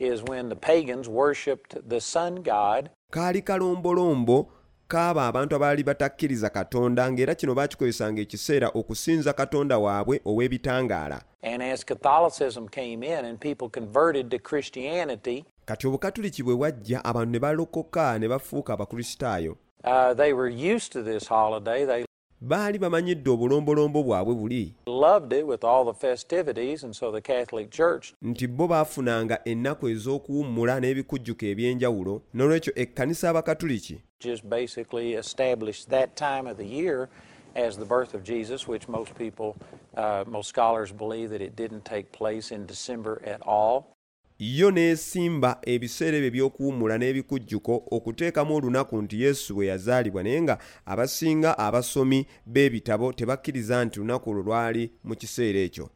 is 0.00 0.22
when 0.22 0.48
the 0.48 0.56
pagans 0.56 1.08
worshipped 1.08 1.76
the 1.88 2.00
sun 2.00 2.42
god 2.42 2.90
kaali 3.10 3.42
kalombolombo 3.42 4.52
kaaba 4.88 5.26
abantu 5.26 5.56
abaali 5.56 5.82
batakkiriza 5.82 6.50
katonda 6.50 7.12
ng'era 7.12 7.34
kino 7.34 7.54
baakikozesanga 7.54 8.20
ekiseera 8.22 8.68
okusinza 8.68 9.32
katonda 9.32 9.78
waabwe 9.78 10.20
ow'ebitangaala. 10.26 11.22
And 11.42 11.62
as 11.62 11.84
Catholicism 11.84 12.68
came 12.68 13.02
in 13.02 13.24
and 13.24 13.40
people 13.40 13.68
converted 13.68 14.30
to 14.30 14.38
Christianity, 14.38 15.44
kati 15.64 15.86
obukatuliki 15.86 16.42
bwe 16.42 16.54
wajja 16.54 17.04
abantu 17.04 17.32
ne 17.32 17.38
balokoka 17.38 18.18
ne 18.18 18.28
bafuuka 18.28 18.72
abakristaayo 18.72 19.56
uh, 19.84 20.14
they 20.14 20.32
were 20.32 20.48
used 20.48 20.92
to 20.92 21.02
this 21.02 21.26
holiday. 21.26 21.84
They 21.84 22.04
baali 22.40 22.78
bamanyidde 22.78 23.30
obulombolombo 23.30 24.02
bwabwe 24.02 24.34
buli 24.34 24.74
loved 24.86 25.32
it 25.32 25.46
with 25.46 25.64
all 25.64 25.84
the 25.84 25.98
festivities, 26.08 26.84
and 26.84 26.94
so 26.94 27.12
the 27.12 27.20
Catholic 27.20 27.70
Church 27.70 28.14
nti 28.22 28.46
bo 28.46 28.68
baafunanga 28.68 29.40
ennaku 29.44 29.88
ez'okuwummula 29.88 30.80
n'ebikujjuko 30.80 31.46
eby'enjawulo 31.52 32.22
n'olwekyo 32.34 32.72
ekkanisa 32.82 33.30
abakatuliki 33.30 33.96
just 34.20 34.44
basically 34.48 35.14
established 35.14 35.88
that 35.90 36.16
time 36.16 36.46
of 36.50 36.56
the 36.56 36.66
year 36.66 37.08
as 37.56 37.76
the 37.76 37.84
birth 37.84 38.14
of 38.14 38.22
Jesus, 38.22 38.68
which 38.68 38.88
most 38.88 39.14
people, 39.16 39.56
uh, 39.96 40.24
most 40.26 40.48
scholars 40.48 40.92
believe 40.92 41.30
that 41.30 41.42
it 41.42 41.56
didn't 41.56 41.84
take 41.84 42.12
place 42.12 42.52
in 42.52 42.66
December 42.66 43.20
at 43.24 43.40
all. 43.42 43.96
Yo 44.40 44.70
n'esimba 44.70 45.60
ebiseera 45.72 46.16
ebyo 46.16 46.28
eby'okuwummula 46.28 46.96
n'ebikujjuko 46.98 47.74
okuteekamu 47.96 48.54
olunaku 48.56 49.02
nti 49.02 49.22
yesu 49.24 49.54
bwe 49.54 49.66
yazaalibwa 49.66 50.22
naye 50.22 50.42
nga 50.42 50.58
abasinga 50.86 51.58
abasomi 51.58 52.26
b'ebitabo 52.46 53.12
tebakkiriza 53.12 53.84
nti 53.84 53.98
lunaku 54.00 54.30
olwo 54.30 54.42
lwali 54.42 54.90
mu 55.04 55.14
kiseera 55.20 55.60
ekyo. 55.68 55.86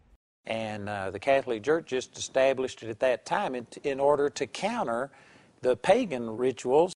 And 0.47 0.91
uh, 0.91 1.11
the 1.11 1.19
Catholic 1.19 1.63
Church 1.63 1.87
just 1.87 2.19
established 2.19 2.83
it 2.83 2.91
at 2.91 3.01
that 3.01 3.25
time 3.25 3.55
in, 3.55 3.67
in 3.83 3.99
order 3.99 4.29
to 4.29 4.47
counter 4.47 5.11
the 5.63 5.75
pagan 5.77 6.37
rituals 6.37 6.94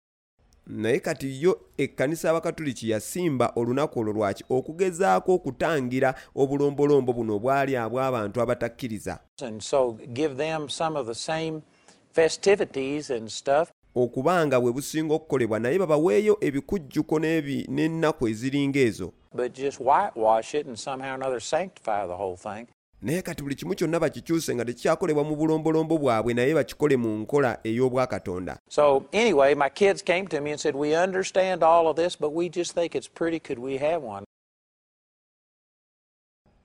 naye 0.68 1.00
kati 1.00 1.42
yo 1.42 1.60
ekkanisa 1.78 2.30
abakatuliki 2.30 2.90
yasimba 2.90 3.52
olunaku 3.56 4.00
olwo 4.00 4.12
lwaki 4.12 4.44
okugezaako 4.50 5.34
okutangira 5.34 6.14
obulombolombo 6.34 7.12
buno 7.12 7.37
obwali 7.37 7.76
abw'abantu 7.76 8.40
abatakkiriza. 8.40 9.18
And 9.42 9.60
so 9.62 9.98
give 10.12 10.37
them 10.37 10.68
some 10.68 10.98
of 10.98 11.06
the 11.06 11.14
same 11.14 11.62
festivities 12.12 13.10
and 13.10 13.28
stuff. 13.28 13.72
okuba 13.94 14.46
nga 14.46 14.60
bwe 14.60 14.72
businga 14.72 15.14
okukolebwa 15.14 15.58
naye 15.58 15.78
babaweeyo 15.78 16.38
ebikujjuko 16.40 17.18
n'ennaku 17.18 18.28
eziringa 18.28 18.80
ezo 18.80 19.12
Naye 23.02 23.23
kati 23.23 23.43
buli 23.43 23.55
kimu 23.55 23.75
kyonna 23.75 24.00
bakikyuse 24.00 24.55
nga 24.55 24.64
tekikyakolebwa 24.64 25.25
mu 25.25 25.37
bulombolombo 25.37 25.99
bwabwe 25.99 26.35
naye 26.35 26.55
bakikole 26.55 26.97
mu 26.97 27.09
nkola 27.19 27.59
ey'obwakatonda 27.64 28.59
So 28.69 29.07
anyway, 29.12 29.55
my 29.55 29.69
kids 29.69 30.02
came 30.02 30.26
to 30.28 30.40
me 30.40 30.50
and 30.50 30.61
said, 30.61 30.75
"We 30.75 30.97
understand 30.97 31.62
all 31.62 31.87
of 31.87 31.97
this, 31.97 32.17
but 32.17 32.33
we 32.33 32.49
just 32.49 32.75
think 32.75 32.95
it's 32.95 33.09
pretty. 33.09 33.38
Could 33.38 33.59
we 33.59 33.78
have 33.78 34.02
one?" 34.02 34.25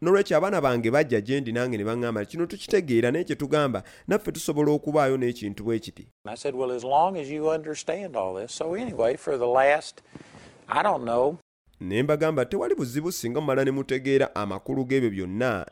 n'olwekyo 0.02 0.38
abaana 0.38 0.62
bange 0.62 0.92
bajja 0.92 1.22
gye 1.22 1.42
ndi 1.42 1.52
nange 1.52 1.78
ne 1.78 1.84
baŋŋamba 1.84 2.26
kino 2.26 2.46
tukitegeera 2.46 3.12
naye 3.12 3.24
kye 3.24 3.36
tugamba 3.36 3.84
naffe 4.08 4.32
tusobola 4.32 4.72
okubaayo 4.72 5.18
n'ekintu 5.18 5.64
bwe 5.64 5.80
kiti 5.80 6.08
I 10.70 10.82
don't 10.82 11.04
know, 11.04 11.38
ne 11.84 12.04
mbagamba 12.04 12.46
tewali 12.46 12.76
buzibu 12.76 13.12
singa 13.12 13.42
mumala 13.42 13.66
ne 13.66 13.72
mutegeera 13.72 14.36
amakulu 14.36 14.86
g'ebyo 14.86 15.10
byonna 15.10 15.66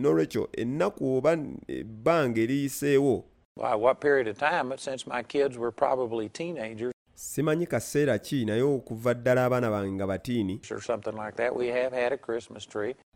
n'olwekyo 0.00 0.48
ennaku 0.52 1.16
oba 1.16 1.32
ebbanga 1.68 2.40
eriyiseewo. 2.40 3.24
Simanyi 7.14 7.66
kaseera 7.66 8.18
ki 8.18 8.44
naye 8.44 8.62
okuva 8.62 9.14
ddala 9.14 9.44
abaana 9.44 9.70
bange 9.70 9.92
nga 9.92 10.06
batiini 10.06 10.60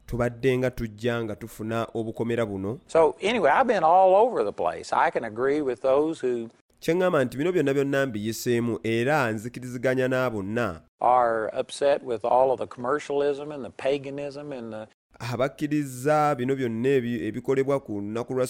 tubadde 0.07 0.59
nga 0.59 0.71
tujja 0.71 1.25
nga 1.25 1.37
tufuna 1.37 1.89
obukomera 1.95 2.47
buno. 2.47 2.81
So 2.87 3.17
anyway, 3.21 3.51
I've 3.51 3.67
been 3.67 3.85
all 3.85 4.15
over 4.17 4.45
the 4.45 4.53
place. 4.53 4.93
I 4.93 5.11
can 5.11 5.25
agree 5.25 5.61
with 5.61 5.83
those 5.83 6.27
who 6.27 6.49
kye 6.81 6.95
ŋŋamba 6.95 7.25
nti 7.25 7.37
bino 7.37 7.53
byonna 7.53 7.75
byonna 7.75 8.07
mbiyiseemu 8.07 8.81
era 8.83 9.33
nzikiriziganya 9.33 10.09
n'abonna 10.09 10.81
are 11.01 11.51
upset 11.55 12.03
with 12.03 12.25
all 12.25 12.53
of 12.53 12.59
the 12.59 12.67
commercialism 12.67 13.53
and 13.53 13.65
the 13.65 13.71
paganism 13.71 14.53
and 14.53 14.73
the 14.73 14.87
abakkiriza 15.19 16.35
bino 16.35 16.57
byonna 16.57 16.89
ebikolebwa 17.29 17.81
ku 17.81 18.01
lunaku 18.01 18.35
lwa 18.35 18.47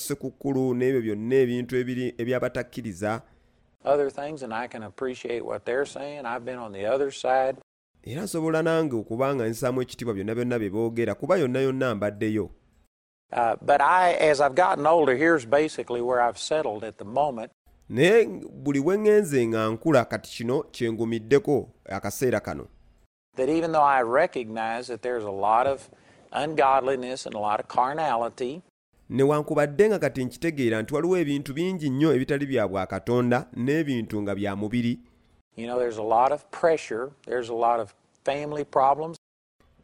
n'ebyo 0.74 1.00
byonna 1.02 1.34
ebintu 1.34 1.76
ebyabatakkiriza 2.18 3.22
other 3.84 4.10
things, 4.10 4.42
and 4.42 4.52
I 4.52 4.66
can 4.66 4.82
appreciate 4.82 5.42
what 5.42 5.64
they're 5.64 5.86
saying. 5.86 6.26
I've 6.26 6.44
been 6.44 6.58
on 6.58 6.72
the 6.72 6.84
other 6.84 7.10
side. 7.10 7.56
era 8.04 8.22
nsobola 8.22 8.62
nange 8.62 8.96
okuba 8.96 9.34
nga 9.34 9.48
nsaamu 9.48 9.82
ekitiibwa 9.82 10.14
byonna 10.14 10.34
byonna 10.34 10.58
bye 10.58 10.70
boogera 10.70 11.14
kuba 11.14 11.36
yonna 11.36 11.60
yonna 11.60 11.94
mbaddeyo 11.94 12.50
Uh, 13.32 13.54
but 13.62 13.80
I, 13.80 14.14
as 14.14 14.40
I've 14.40 14.56
gotten 14.56 14.86
older, 14.86 15.16
here's 15.16 15.46
basically 15.46 16.00
where 16.00 16.20
I've 16.20 16.36
settled 16.36 16.82
at 16.82 16.98
the 16.98 17.04
moment. 17.04 17.52
Naye 17.90 18.26
buli 18.52 18.80
we 18.80 18.96
ŋŋenze 18.96 19.46
nga 19.46 19.68
nkula 19.68 20.04
kati 20.04 20.30
kino 20.30 20.62
kyengumiddeko 20.62 21.68
akaseera 21.84 22.40
kano. 22.40 22.66
That 23.36 23.48
even 23.48 23.72
though 23.72 23.88
I 23.98 24.02
recognize 24.02 24.86
that 24.86 25.02
there's 25.02 25.24
a 25.24 25.30
lot 25.30 25.66
of 25.66 25.90
ungodliness 26.32 27.26
and 27.26 27.34
a 27.34 27.38
lot 27.38 27.60
of 27.60 27.66
carnality, 27.68 28.62
newankubadde 29.10 29.88
nga 29.88 29.98
kati 29.98 30.24
nkitegeera 30.24 30.82
nti 30.82 30.94
waliwo 30.94 31.18
ebintu 31.18 31.54
bingi 31.54 31.90
nnyo 31.90 32.14
ebitali 32.14 32.46
bya 32.46 32.68
bwakatonda 32.68 33.46
n'ebintu 33.56 34.22
nga 34.22 34.34
bya 34.34 34.56
mubiri. 34.56 34.98
You 35.56 35.66
know, 35.66 35.78
there's 35.78 35.98
a 35.98 36.08
lot 36.16 36.32
of 36.32 36.50
pressure, 36.50 37.10
there's 37.26 37.48
a 37.48 37.54
lot 37.54 37.80
of 37.80 37.94
family 38.24 38.64
problems, 38.64 39.16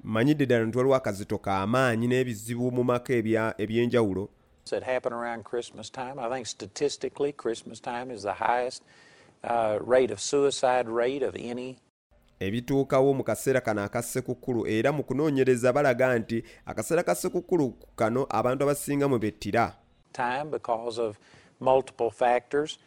mmanyidde 0.05 0.47
ddala 0.47 0.65
nti 0.65 0.79
waliwo 0.79 0.95
akazito 0.95 1.39
k'amaanyi 1.39 2.07
n'ebizibu 2.07 2.71
mu 2.71 2.85
maka 2.85 3.13
eby'enjawulo 3.59 4.29
that 4.71 4.83
happen 4.83 5.13
around 5.13 5.45
Christmas 5.45 5.91
time. 5.91 6.19
I 6.19 6.29
think 6.29 6.47
statistically, 6.47 7.33
Christmas 7.33 7.81
time 7.81 8.11
is 8.11 8.23
the 8.23 8.35
highest 8.35 8.83
uh, 9.45 9.79
rate 9.81 10.11
of 10.11 10.21
suicide 10.21 10.89
rate 10.89 11.23
of 11.23 11.37
any 11.37 11.77
ebituukawo 12.41 13.15
mu 13.15 13.25
kaseera 13.25 13.61
kano 13.61 13.83
aka 13.83 14.03
ssekukkulu 14.03 14.67
era 14.67 14.93
mu 14.93 15.03
kunoonyereza 15.03 15.73
balaga 15.73 16.19
nti 16.19 16.45
akaseera 16.67 17.03
kano 17.97 18.27
abantu 18.29 18.65
abasinga 18.65 19.09
mwe 19.09 19.19
bettira 19.19 19.73
time 20.13 20.45
because 20.51 21.01
of 21.01 21.19
multiple 21.61 22.11
factors. 22.11 22.79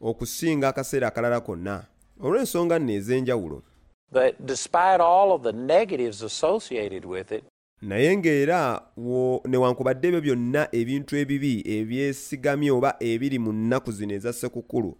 okusinga 0.00 0.68
akaseera 0.68 1.08
akalala 1.08 1.40
konna 1.40 1.86
olw'ensonga 2.20 2.78
nno 2.78 2.92
ez'enjawulo 2.92 3.62
But 4.10 4.46
despite 4.46 5.00
all 5.00 5.32
of 5.32 5.42
the 5.42 5.52
negatives 5.52 6.22
associated 6.22 7.04
with 7.04 7.30
it, 7.30 7.44
naye 7.82 8.16
ng'era 8.16 8.82
newankubadde 9.46 10.08
ebyo 10.08 10.20
byonna 10.20 10.68
ebintu 10.72 11.16
ebibi 11.16 11.62
ebyesigamye 11.66 12.70
oba 12.70 12.96
ebiri 13.00 13.38
mu 13.38 13.52
nnaku 13.52 13.92
zino 13.92 14.14
eza 14.14 14.32
ssekukkulu 14.32 14.96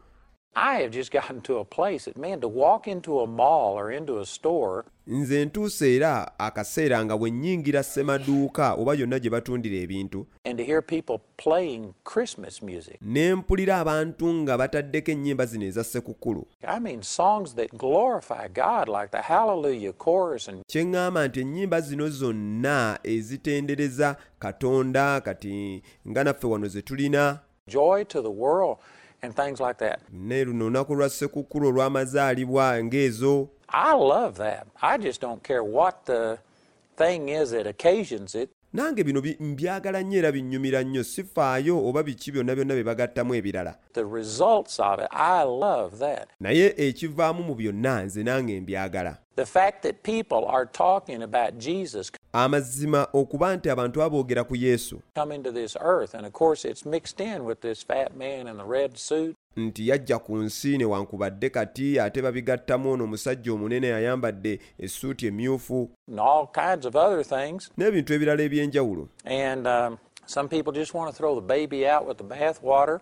I 0.56 0.80
have 0.82 0.90
just 0.90 1.12
gotten 1.12 1.40
to 1.42 1.58
a 1.58 1.64
place 1.64 2.06
that, 2.06 2.16
man, 2.18 2.40
to 2.40 2.48
walk 2.48 2.88
into 2.88 3.20
a 3.20 3.26
mall 3.26 3.78
or 3.78 3.92
into 3.92 4.18
a 4.18 4.26
store. 4.26 4.84
Nze 5.06 5.44
ntuuse 5.44 5.96
era 5.96 6.38
akaseera 6.38 7.04
nga 7.04 7.16
bwe 7.16 7.30
nnyingira 7.30 7.82
ssemaduuka 7.82 8.74
oba 8.74 8.94
yonna 8.94 9.18
gye 9.18 9.30
batundira 9.30 9.76
ebintu. 9.76 10.26
And 10.44 10.58
to 10.58 10.64
hear 10.64 10.82
people 10.82 11.20
playing 11.36 11.94
Christmas 12.04 12.62
music. 12.62 12.96
ne 13.00 13.34
mpulira 13.34 13.78
abantu 13.78 14.34
nga 14.34 14.58
bataddeko 14.58 15.10
ennyimba 15.10 15.46
zino 15.46 15.66
eza 15.66 15.84
ssekukkulu 15.84 16.46
I 16.68 16.78
mean, 16.80 17.02
songs 17.02 17.54
that 17.54 17.76
glorify 17.78 18.48
God, 18.48 18.88
like 18.88 19.10
the 19.10 19.22
Hallelujah 19.22 19.92
chorus 19.92 20.48
and 20.48 20.62
kye 20.66 20.84
ŋŋamba 20.84 21.28
nti 21.28 21.40
ennyimba 21.40 21.80
zino 21.80 22.08
zonna 22.08 22.98
ezitendereza 23.02 24.16
katonda 24.38 25.20
kati 25.20 25.82
nga 26.08 26.24
naffe 26.24 26.46
wano 26.46 26.68
ze 26.68 26.82
tulina. 26.82 27.38
Joy 27.68 28.04
to 28.04 28.22
the 28.22 28.30
world 28.30 28.78
and 29.22 29.34
things 29.34 29.60
like 29.60 29.78
that. 29.78 30.00
ne 30.12 30.44
luno 30.44 30.64
olunaku 30.64 30.94
lwa 30.94 31.08
ssekukkulu 31.08 31.68
olw'amazaalibwa 31.68 32.82
ng'ezo 32.82 33.48
I 33.70 33.92
love 33.92 34.38
that. 34.38 34.66
I 34.82 34.96
just 34.98 35.20
don't 35.20 35.42
care 35.42 35.62
what 35.62 35.94
the 36.06 36.38
thing 36.96 37.28
is 37.28 37.50
that 37.50 37.66
occasions 37.66 38.34
it. 38.34 38.50
nange 38.72 39.04
bino 39.04 39.20
bi- 39.20 39.36
mbyagala 39.40 40.02
nnyo 40.02 40.18
era 40.18 40.32
binnyumira 40.32 40.82
nnyo 40.82 41.04
sifaayo 41.04 41.86
oba 41.88 42.02
biki 42.02 42.32
byonna 42.32 42.54
byonna 42.54 42.74
bye 42.74 42.84
bagattamu 42.84 43.34
ebirala 43.34 43.74
naye 46.40 46.74
ekivaamu 46.76 47.42
mu 47.42 47.54
byonna 47.54 48.02
nze 48.02 48.22
nange 48.22 48.60
mbyagala 48.60 49.16
The 49.38 49.46
fact 49.46 49.82
that 49.82 50.02
people 50.02 50.44
are 50.48 50.66
talking 50.66 51.22
about 51.22 51.58
Jesus 51.58 52.10
amazima 52.32 53.08
okuba 53.12 53.56
nti 53.56 53.70
abantu 53.70 54.02
aboogera 54.02 54.44
ku 54.44 54.56
yesu 54.56 55.00
coming 55.14 55.42
to 55.42 55.52
this 55.52 55.76
earth, 55.80 56.14
and 56.14 56.26
of 56.26 56.32
course 56.32 56.64
it's 56.64 56.84
mixed 56.86 57.20
in 57.20 57.44
with 57.44 57.60
this 57.60 57.82
fat 57.86 58.16
man 58.16 58.48
in 58.48 58.56
the 58.56 58.64
red 58.64 58.96
suit. 58.96 59.36
nti 59.56 59.88
yajja 59.88 60.18
ku 60.18 60.36
nsi 60.36 60.78
newankubadde 60.78 61.50
kati 61.50 62.00
ate 62.00 62.22
babigattamu 62.22 62.92
ono 62.92 63.04
omusajja 63.04 63.52
omunene 63.52 63.92
ayambadde 63.94 64.60
essuuti 64.78 65.26
emyufu 65.26 65.90
and 66.08 66.20
all 66.20 66.46
kinds 66.46 66.86
of 66.86 66.96
other 66.96 67.24
things. 67.24 67.70
n'ebintu 67.78 68.14
ebirala 68.14 68.42
eby'enjawulo 68.42 69.08
And 69.24 69.66
um, 69.66 69.98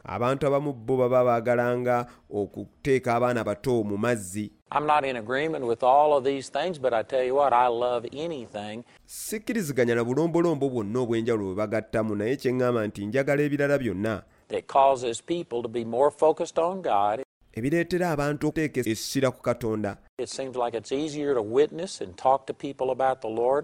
abantu 0.05 0.47
abamu 0.47 0.73
bo 0.73 0.97
baba 0.97 1.25
baagalanga 1.25 2.07
okuteeka 2.31 3.15
abaana 3.15 3.45
bato 3.45 3.83
mu 3.85 3.97
mazzi. 3.99 4.53
I'm 4.71 4.87
not 4.87 5.05
in 5.05 5.17
agreement 5.17 5.65
with 5.65 5.83
all 5.83 6.17
of 6.17 6.25
these 6.25 6.49
things, 6.49 6.79
but 6.79 6.93
I 6.93 7.03
tell 7.03 7.23
you 7.23 7.35
what, 7.35 7.53
I 7.53 7.69
love 7.69 8.07
anything. 8.13 8.85
Sikkiriziganya 9.07 9.95
na 9.95 10.05
bulombolombo 10.05 10.69
bwonna 10.69 10.99
obw'enjawulo 11.01 11.45
bwe 11.45 11.55
bagattamu 11.55 12.15
naye 12.15 12.37
kye 12.37 12.53
ŋŋamba 12.53 12.87
nti 12.87 13.07
njagala 13.07 13.43
ebirala 13.43 13.79
byonna. 13.79 14.23
That 14.49 14.67
causes 14.67 15.21
people 15.21 15.63
to 15.63 15.69
be 15.69 15.85
more 15.85 16.11
focused 16.11 16.59
on 16.59 16.83
God. 16.83 17.26
Ebireetera 17.59 18.11
abantu 18.11 18.47
okuteeka 18.47 18.81
essira 18.93 19.31
ku 19.31 19.41
katonda 19.43 19.97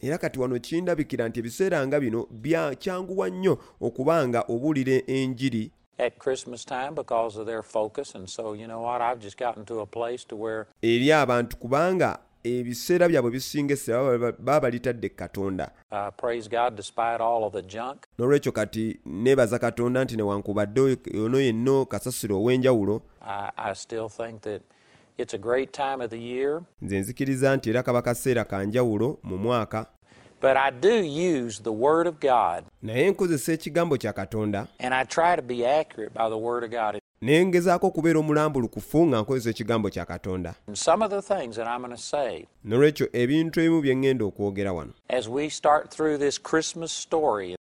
era 0.03 0.19
kati 0.19 0.41
wano 0.41 0.59
kindabikira 0.59 1.29
nti 1.29 1.39
ebiseera 1.41 1.87
nga 1.87 2.01
bino 2.01 2.27
bya 2.31 2.75
kyanguwa 2.75 3.29
nnyo 3.31 3.55
okuba 3.81 4.29
nga 4.29 4.41
obuulira 4.53 4.97
enjiri 5.07 5.71
at 5.99 6.19
Christmas 6.19 6.65
time 6.65 6.95
because 6.95 7.37
of 7.37 7.47
their 7.47 7.63
focus. 7.63 8.15
And 8.15 8.29
so, 8.29 8.55
you 8.55 8.67
know 8.67 8.81
what? 8.81 9.01
I've 9.01 9.21
just 9.21 9.39
gotten 9.39 9.65
to 9.67 9.81
a 9.81 9.87
place 9.87 10.25
to 10.25 10.37
where 10.37 10.67
eri 10.83 11.13
abantu 11.13 11.57
kubanga 11.57 12.19
ebiseera 12.45 13.09
byabwe 13.09 13.31
bisinga 13.31 13.75
essira 13.75 14.19
baba- 14.19 14.61
balitadde 14.61 15.09
katonda. 15.09 15.71
N'olwekyo 18.19 18.53
kati 18.53 19.01
neebaza 19.07 19.59
katonda 19.59 20.05
nti 20.05 20.17
newankubadde 20.17 20.81
ono 21.25 21.39
yenno 21.41 21.85
kasasiro 21.87 22.37
ow'enjawulo. 22.37 23.03
Nze 26.83 26.99
nzikiriza 27.01 27.57
nti 27.57 27.71
era 27.71 27.83
kaba 27.83 28.03
kaseera 28.03 28.45
ka 28.45 28.65
njawulo 28.65 29.19
mu 29.23 29.39
mwaka. 29.39 29.87
But 30.41 30.57
I 30.57 30.71
do 30.71 31.05
use 31.05 31.63
the 31.63 31.71
Word 31.73 32.07
of 32.09 32.15
God, 32.21 32.65
naye 32.83 33.11
nkozesa 33.11 33.53
ekigambo 33.53 33.97
kya 33.97 34.13
katonda. 34.13 34.67
And 34.81 34.95
I 34.95 35.05
try 35.05 35.37
to 35.37 35.43
be 35.43 35.65
accurate 35.67 36.13
by 36.15 36.29
the 36.29 36.37
Word 36.39 36.65
of 36.65 36.71
God. 36.71 37.01
Naye 37.23 37.47
ngezaako 37.47 37.87
okubeera 37.87 38.19
omulambulukufu 38.19 39.07
nga 39.07 39.21
nkozesa 39.21 39.50
ekigambo 39.50 39.91
kya 39.91 40.05
katonda. 40.07 40.55
N'olwekyo 42.64 43.07
ebintu 43.12 43.61
ebimu 43.61 43.81
bye 43.83 43.95
ŋŋenda 43.95 44.25
okwogera 44.25 44.73
wano. 44.73 44.93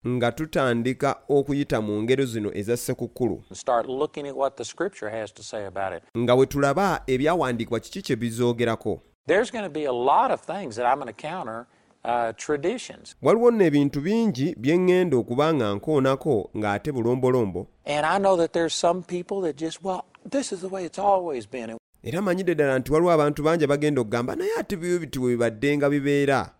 nga 0.07 0.31
tutandika 0.31 1.15
okuyita 1.29 1.81
mu 1.81 2.01
ngero 2.03 2.25
zino 2.25 2.50
eza 2.53 2.77
ssekukkulu 2.77 3.43
it, 5.97 6.03
nga 6.17 6.35
bwe 6.35 6.45
tulaba 6.45 7.01
ebyawandiikibwa 7.07 7.79
kiki 7.79 8.01
kye 8.01 8.15
bizoogerako 8.15 9.01
waliwo 13.22 13.52
nno 13.52 13.63
ebintu 13.65 14.02
bingi 14.02 14.56
bye 14.58 14.78
ŋŋenda 14.78 15.15
okuba 15.18 15.54
nga 15.54 15.74
nkoonako 15.76 16.50
ng'ate 16.58 16.91
bulombolombo. 16.91 17.68
Era 22.04 22.22
manyidde 22.22 22.56
ddala 22.56 22.80
nti 22.80 22.94
waliwo 22.94 23.12
abantu 23.12 23.44
bangi 23.44 23.63
abagenda 23.63 24.02
okugamba 24.02 24.36
naye 24.36 24.52
ate 24.60 24.76
bibyo 24.76 25.00
biti 25.00 25.20
bwe 25.20 25.32
bibadde 25.32 25.78
nga 25.78 25.89
bibeera. 25.89 26.52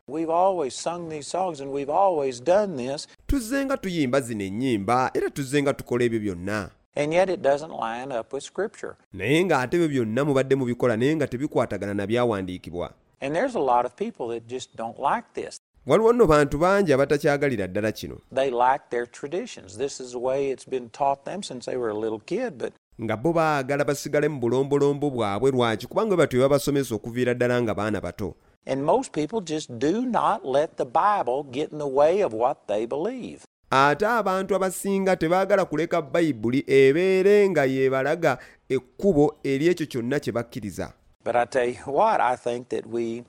Tuzze 3.28 3.66
nga 3.66 3.78
tuyimba 3.78 4.22
zino 4.22 4.44
ennyimba 4.44 5.12
era 5.14 5.30
tuzzenga 5.30 5.74
tukola 5.74 6.04
ebyo 6.04 6.20
byonna. 6.20 6.70
And 6.96 7.14
yet 7.14 7.30
it 7.30 7.42
doesn't 7.42 7.74
line 7.74 8.12
up 8.20 8.34
with 8.34 8.44
Scripture. 8.44 8.96
naye 9.14 9.44
ng'ate 9.46 9.76
ebyo 9.78 9.88
byonna 9.88 10.26
mubadde 10.26 10.56
mubikola 10.56 10.98
naye 10.98 11.16
nga 11.16 11.28
tebikwatagana 11.28 11.94
na 11.94 12.08
byawandiikibwa. 12.08 12.94
And 13.22 13.36
there's 13.36 13.56
a 13.56 13.60
lot 13.60 13.86
of 13.86 13.96
people 13.96 14.28
that 14.34 14.48
just 14.48 14.76
don't 14.76 15.00
like 15.00 15.26
this. 15.34 15.60
waliwo 15.88 16.14
nno 16.14 16.28
bantu 16.28 16.58
bangi 16.58 16.94
abatakyagalira 16.94 17.68
ddala 17.68 17.92
kino 17.92 18.18
They 18.36 18.50
like 18.52 18.84
their 18.90 19.06
traditions. 19.06 19.78
This 19.78 20.00
is 20.00 20.12
the 20.12 20.20
way 20.20 20.50
it's 20.52 20.70
been 20.70 20.90
taught 20.90 21.26
them 21.26 21.44
since 21.44 21.66
they 21.72 21.78
were 21.78 21.90
a 21.90 22.00
little 22.00 22.20
kid. 22.20 22.58
But 22.58 22.74
nga 23.02 23.18
bo 23.18 23.34
baagala 23.34 23.84
basigale 23.86 24.28
mu 24.28 24.40
bulombolombo 24.40 25.10
bwabwe 25.10 25.52
lwaki 25.52 25.88
kubanga 25.88 26.16
bwe 26.16 26.18
batyo 26.18 26.40
babasomesa 26.42 26.96
okuviira 26.96 27.34
ddala 27.34 27.62
nga 27.62 27.74
baana 27.74 28.02
bato 28.02 28.36
and 28.68 28.84
most 28.84 29.12
people 29.12 29.42
just 29.42 29.70
do 29.80 30.06
not 30.06 30.46
let 30.46 30.78
the 30.78 30.86
Bible 30.86 31.44
get 31.52 31.72
in 31.72 31.78
the 31.78 31.88
way 31.88 32.24
of 32.24 32.34
what 32.34 32.68
they 32.68 32.86
believe. 32.86 33.44
ate 33.72 34.08
abantu 34.08 34.56
abasinga 34.56 35.16
tebaagala 35.16 35.66
kuleka 35.66 36.02
bayibuli 36.02 36.64
ebeere 36.68 37.50
nga 37.50 37.66
yeebalaga 37.66 38.38
ekkubo 38.70 39.36
eri 39.44 39.68
ekyo 39.68 39.86
kyonna 39.86 40.20
kye 40.20 40.32
bakkiriza 40.32 40.94
But 41.26 41.36
I 41.36 41.46
tell 41.46 41.68
you 41.68 41.82
what, 41.92 42.22
I 42.22 42.36
think 42.36 42.70
that 42.70 42.86
we 42.86 43.24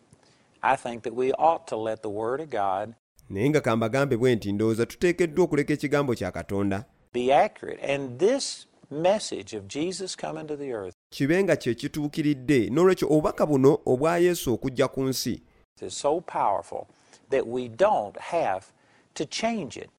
I 0.62 0.76
think 0.76 1.02
that 1.04 1.14
we 1.14 1.32
ought 1.32 1.66
to 1.68 1.76
let 1.76 2.02
the 2.02 2.10
Word 2.10 2.40
of 2.40 2.50
God 2.50 2.94
naye 3.30 3.50
nga 3.50 3.60
kambagambe 3.60 4.16
bwe 4.16 4.34
nti 4.36 4.52
ndowooza 4.52 4.86
tuteekeddwa 4.86 5.44
okuleka 5.44 5.72
ekigambo 5.72 6.14
kya 6.14 6.32
katonda. 6.32 6.84
be 7.12 7.32
accurate. 7.34 7.80
And 7.94 8.18
this 8.18 8.66
message 8.90 9.56
of 9.56 9.66
Jesus 9.68 10.16
coming 10.16 10.46
to 10.46 10.56
the 10.56 10.72
earth 10.72 10.94
kibe 11.10 11.42
nga 11.44 11.56
kye 11.56 11.74
kituukiridde 11.74 12.70
n'olwekyo 12.70 13.08
obubaka 13.08 13.46
buno 13.46 13.78
obwa 13.86 14.18
yesu 14.18 14.54
okujja 14.54 14.88
ku 14.88 15.02
nsi. 15.04 15.42
is 15.82 15.94
so 16.00 16.20
powerful 16.20 16.86
that 17.30 17.46
we 17.46 17.68
don't 17.68 18.16
have 18.20 18.62
to 19.14 19.24
change 19.24 19.76
it. 19.80 19.90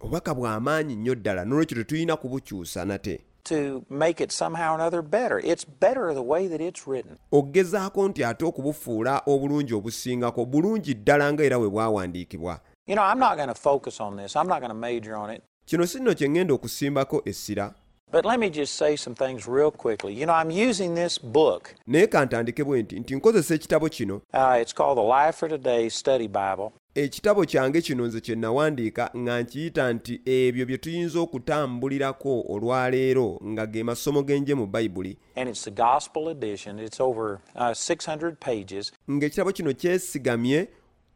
Obubaka 0.00 0.34
bw'amaanyi 0.34 0.96
nnyo 0.96 1.14
ddala 1.14 1.44
n'olwekyo 1.44 1.76
tetulina 1.78 2.16
kubukyusa 2.16 2.84
nate 2.84 3.20
to 3.44 3.84
make 3.90 4.20
it 4.24 4.32
somehow 4.32 4.72
or 4.72 4.74
another 4.74 5.02
better. 5.02 5.38
It's 5.38 5.64
better 5.80 6.14
the 6.14 6.22
way 6.22 6.48
that 6.48 6.60
it's 6.60 6.86
written. 6.86 7.16
ogezaako 7.32 8.08
nti 8.08 8.24
ate 8.24 8.44
okubufuula 8.44 9.22
obulungi 9.26 9.74
obusingako 9.74 10.44
bulungi 10.44 10.94
ddala 10.94 11.32
nga 11.32 11.44
era 11.44 11.58
bwe 11.58 11.68
bwawandiikibwa 11.70 12.60
You 12.86 12.96
know, 12.96 13.04
I'm 13.04 13.18
not 13.20 13.36
going 13.36 13.48
to 13.48 13.54
focus 13.54 14.00
on 14.00 14.16
this. 14.16 14.34
I'm 14.36 14.48
not 14.48 14.60
going 14.60 14.70
to 14.70 14.74
major 14.74 15.14
on 15.16 15.30
it. 15.30 15.42
kino 15.66 15.86
si 15.86 16.00
nno 16.00 16.14
kye 16.14 16.28
ŋŋenda 16.28 16.52
okusimbako 16.54 17.22
essira 17.24 17.74
But 18.12 18.24
let 18.24 18.40
me 18.40 18.50
just 18.50 18.74
say 18.74 18.96
some 18.96 19.14
things 19.14 19.46
real 19.46 19.70
quickly. 19.70 20.12
You 20.12 20.26
know, 20.26 20.32
I'm 20.34 20.50
using 20.50 20.94
this 20.94 21.18
book. 21.18 21.74
naye 21.86 22.06
kantandike 22.06 22.64
bwe 22.64 22.82
nti 22.82 23.00
nti 23.00 23.14
nkozesa 23.16 23.54
ekitabo 23.54 23.88
kino 23.88 24.20
Uh, 24.34 24.58
it's 24.62 24.74
called 24.74 24.98
the 24.98 25.02
Life 25.24 25.36
for 25.38 25.48
Today 25.48 25.88
Study 25.90 26.26
Bible. 26.28 26.70
ekitabo 26.94 27.44
kyange 27.44 27.80
kino 27.82 28.06
nze 28.06 28.20
kye 28.20 28.34
nawandiika 28.34 29.10
nga 29.16 29.42
nkiyita 29.42 29.92
nti 29.92 30.20
ebyo 30.24 30.66
bye 30.66 30.78
tuyinza 30.78 31.20
okutambulirako 31.20 32.44
olwaleero 32.48 33.40
nga 33.44 33.66
ge 33.66 33.82
masomo 33.84 34.22
genje 34.22 34.54
mu 34.54 34.66
bayibuli 34.66 35.16
And 35.36 35.48
it's 35.48 35.64
the 35.64 35.70
gospel 35.70 36.28
edition. 36.28 36.78
It's 36.78 37.00
over 37.00 37.38
uh, 37.56 37.72
600 37.74 38.36
pages. 38.40 38.92
ng'ekitabo 39.10 39.52
kino 39.52 39.72
kyesigamye 39.72 40.68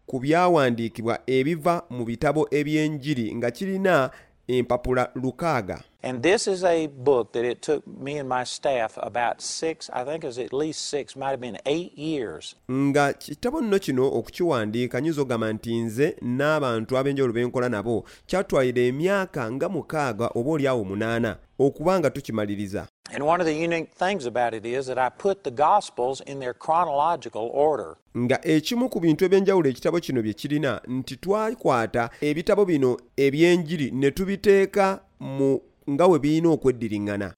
ku 0.06 0.18
byawandiikibwa 0.20 1.18
ebiva 1.26 1.82
mu 1.90 2.04
bitabo 2.04 2.48
eby'enjiri 2.50 3.34
nga 3.34 3.50
kirina 3.50 4.10
empapula 4.48 5.10
lukaaga 5.14 5.82
And 6.06 6.22
this 6.22 6.46
is 6.46 6.62
a 6.64 6.86
book 6.88 7.32
that 7.32 7.46
it 7.46 7.62
took 7.62 7.86
me 7.86 8.18
and 8.18 8.28
my 8.28 8.44
staff 8.44 8.98
about 9.00 9.40
six, 9.40 9.88
I 9.90 10.04
think 10.04 10.22
it 10.22 10.26
was 10.26 10.38
at 10.38 10.52
least 10.52 10.88
six, 10.90 11.16
might 11.16 11.30
have 11.30 11.40
been 11.40 11.56
eight 11.64 11.96
years 11.98 12.54
nga 12.70 13.12
kitabo 13.12 13.60
nno 13.60 13.78
kino 13.78 14.06
okukiwandiika 14.06 15.00
nyinza 15.00 15.20
okugamba 15.20 15.52
nti 15.52 15.76
nze 15.76 16.16
n'abantu 16.22 16.98
ab'enjawulo 16.98 17.32
be 17.32 17.44
nkola 17.44 17.68
nabo 17.68 18.04
kyatwalira 18.26 18.82
emyaka 18.82 19.52
nga 19.52 19.68
mukaaga 19.68 20.30
oba 20.34 20.50
oliawo 20.50 20.84
munaana 20.84 21.36
okuba 21.58 21.98
nga 21.98 22.10
tukimaliriza 22.10 22.86
And 23.12 23.22
one 23.26 23.40
of 23.40 23.46
the 23.46 23.64
unique 23.64 23.88
things 23.98 24.26
about 24.26 24.54
it 24.54 24.66
is 24.66 24.86
that 24.86 24.98
I 24.98 25.10
put 25.10 25.44
the 25.44 25.50
Gospels 25.50 26.22
in 26.26 26.40
their 26.40 26.54
chronological 26.54 27.50
order. 27.52 27.96
nga 28.18 28.46
ekimu 28.46 28.88
ku 28.88 29.00
bintu 29.00 29.24
eby'enjawulo 29.24 29.68
ekitabo 29.68 30.00
kino 30.00 30.22
bye 30.22 30.32
kirina 30.34 30.80
nti 30.88 31.16
twakwata 31.16 32.10
ebitabo 32.20 32.64
bino 32.64 32.96
eby'enjiri 33.16 33.90
ne 33.90 34.10
tubiteeka 34.10 35.00
mu 35.20 35.60
nga 35.90 36.06
we 36.06 36.18
birina 36.18 36.48
okweddiriŋŋana 36.48 37.34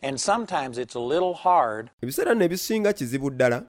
ebiseera 2.02 2.34
nno 2.34 2.44
ebisinga 2.44 2.92
kizibu 2.92 3.30
ddala. 3.30 3.64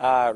uh, 0.00 0.30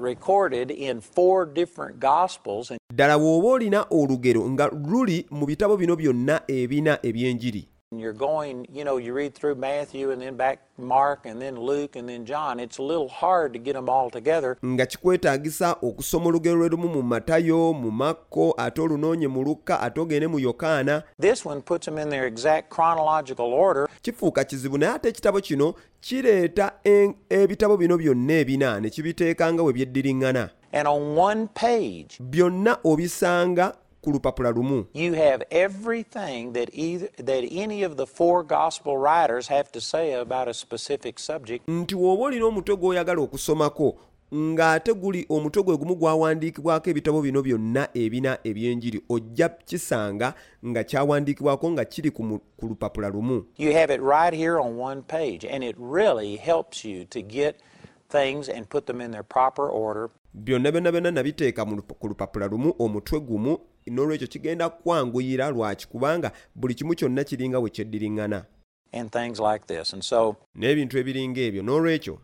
ddala 2.93 3.19
bw'oba 3.19 3.49
olina 3.49 3.87
olugero 3.91 4.43
nga 4.51 4.69
luli 4.69 5.27
mu 5.31 5.47
bitabo 5.47 5.77
bino 5.77 5.97
byonna 5.97 6.41
ebina 6.49 6.99
eby'enjiri 7.03 7.74
you're 8.01 8.13
going, 8.19 8.67
you 8.73 8.85
know, 8.85 8.97
you 8.99 9.13
read 9.15 9.35
through 9.35 9.55
Matthew 9.55 10.11
and 10.11 10.21
then 10.23 10.37
back 10.37 10.59
Mark 10.79 11.27
and 11.27 11.41
then 11.43 11.57
Luke 11.61 11.97
and 11.97 12.09
then 12.09 12.25
John. 12.27 12.61
It's 12.61 12.79
a 12.79 12.83
little 12.83 13.09
hard 13.09 13.53
to 13.53 13.59
get 13.59 13.75
them 13.75 13.89
all 13.89 14.11
together. 14.11 14.57
nga 14.65 14.87
kikwetaagisa 14.87 15.77
okusoma 15.83 16.27
olugero 16.29 16.57
lwe 16.57 16.69
lumu 16.69 16.89
mu 16.89 17.03
matayo 17.03 17.73
mu 17.73 17.91
makko 17.91 18.55
ate 18.57 18.81
olunoonye 18.81 19.29
mu 19.29 19.43
lukka 19.45 19.81
ate 19.81 20.01
ogende 20.01 20.27
mu 20.27 20.39
yokaana 20.39 21.03
This 21.21 21.45
one 21.47 21.61
puts 21.63 21.87
them 21.87 21.99
in 21.99 22.09
their 22.11 22.27
exact 22.27 22.71
chronological 22.75 23.47
order. 23.53 23.89
kifuuka 24.03 24.45
kizibu 24.45 24.79
naye 24.79 24.93
ate 24.93 25.09
ekitabo 25.09 25.41
kino 25.41 25.75
kireeta 26.01 26.73
ebitabo 27.31 27.77
bino 27.77 27.99
byonna 27.99 28.33
ebina 28.33 28.81
ne 28.81 28.91
kibiteeka 28.91 29.53
nga 29.53 29.63
we 29.63 29.73
byeddiriŋŋana 29.73 30.49
And 30.77 30.89
on 30.89 31.15
one 31.17 31.47
page, 31.55 32.19
byonna 32.21 32.79
obisanga 32.85 33.75
ku 34.05 34.11
lupapula 34.13 34.51
lumu 34.51 34.85
you 34.95 35.15
have 35.15 35.41
everything 35.51 36.53
that 36.53 36.69
either 36.73 37.09
that 37.17 37.45
any 37.51 37.83
of 37.87 37.97
the 37.97 38.07
four 38.07 38.45
gospel 38.45 38.99
writers 38.99 39.49
have 39.49 39.73
to 39.73 39.81
say 39.81 40.13
about 40.13 40.49
a 40.49 40.55
specific 40.55 41.19
subject. 41.19 41.69
nti 41.69 41.95
bw'oba 41.97 42.23
olina 42.25 42.47
omutwe 42.47 42.77
gw'oyagala 42.77 43.21
okusomako 43.23 43.97
ng'ate 44.35 44.93
guli 44.95 45.27
omutwe 45.29 45.63
gwe 45.63 45.77
gumu 45.77 45.95
gwawandiikibwako 45.97 46.91
ebitabo 46.91 47.23
bino 47.23 47.43
byonna 47.43 47.89
ebina 47.95 48.39
eby'enjiri 48.45 49.01
ojja 49.09 49.49
kisanga 49.49 50.35
nga 50.67 50.85
kyawandiikibwako 50.85 51.71
nga 51.71 51.85
kiri 51.85 52.11
ku 52.11 52.41
lupapula 52.63 53.09
lumu 53.09 53.45
You 53.57 53.73
have 53.73 53.95
it 53.95 54.01
right 54.03 54.35
here 54.35 54.59
on 54.61 54.77
one 54.77 55.03
page, 55.03 55.45
and 55.45 55.65
it 55.65 55.77
really 55.79 56.37
helps 56.37 56.85
you 56.85 57.05
to 57.05 57.23
get 57.23 57.61
things 58.09 58.49
and 58.49 58.69
put 58.69 58.87
them 58.87 59.01
in 59.01 59.11
their 59.11 59.23
proper 59.23 59.69
order. 59.69 60.11
byonna 60.35 60.73
byonna 60.73 60.93
byonna 60.93 61.11
nabiteeka 61.11 61.65
ku 62.01 62.09
lupapula 62.09 62.47
lumu 62.49 62.75
omutwe 62.79 63.21
gumu 63.21 63.59
n'olwekyo 63.87 64.27
kigenda 64.27 64.69
kwanguyira 64.71 65.51
lwaki? 65.51 65.87
Kubanga 65.89 66.33
buli 66.55 66.75
kimu 66.75 66.95
kyonna 66.95 67.25
kiringa 67.25 67.59
we 67.59 67.71
kyeddiriŋŋana 67.71 68.45
n'ebintu 70.55 70.99
ebiringa 70.99 71.41
ebyo. 71.41 71.63
N'olwekyo 71.63 72.19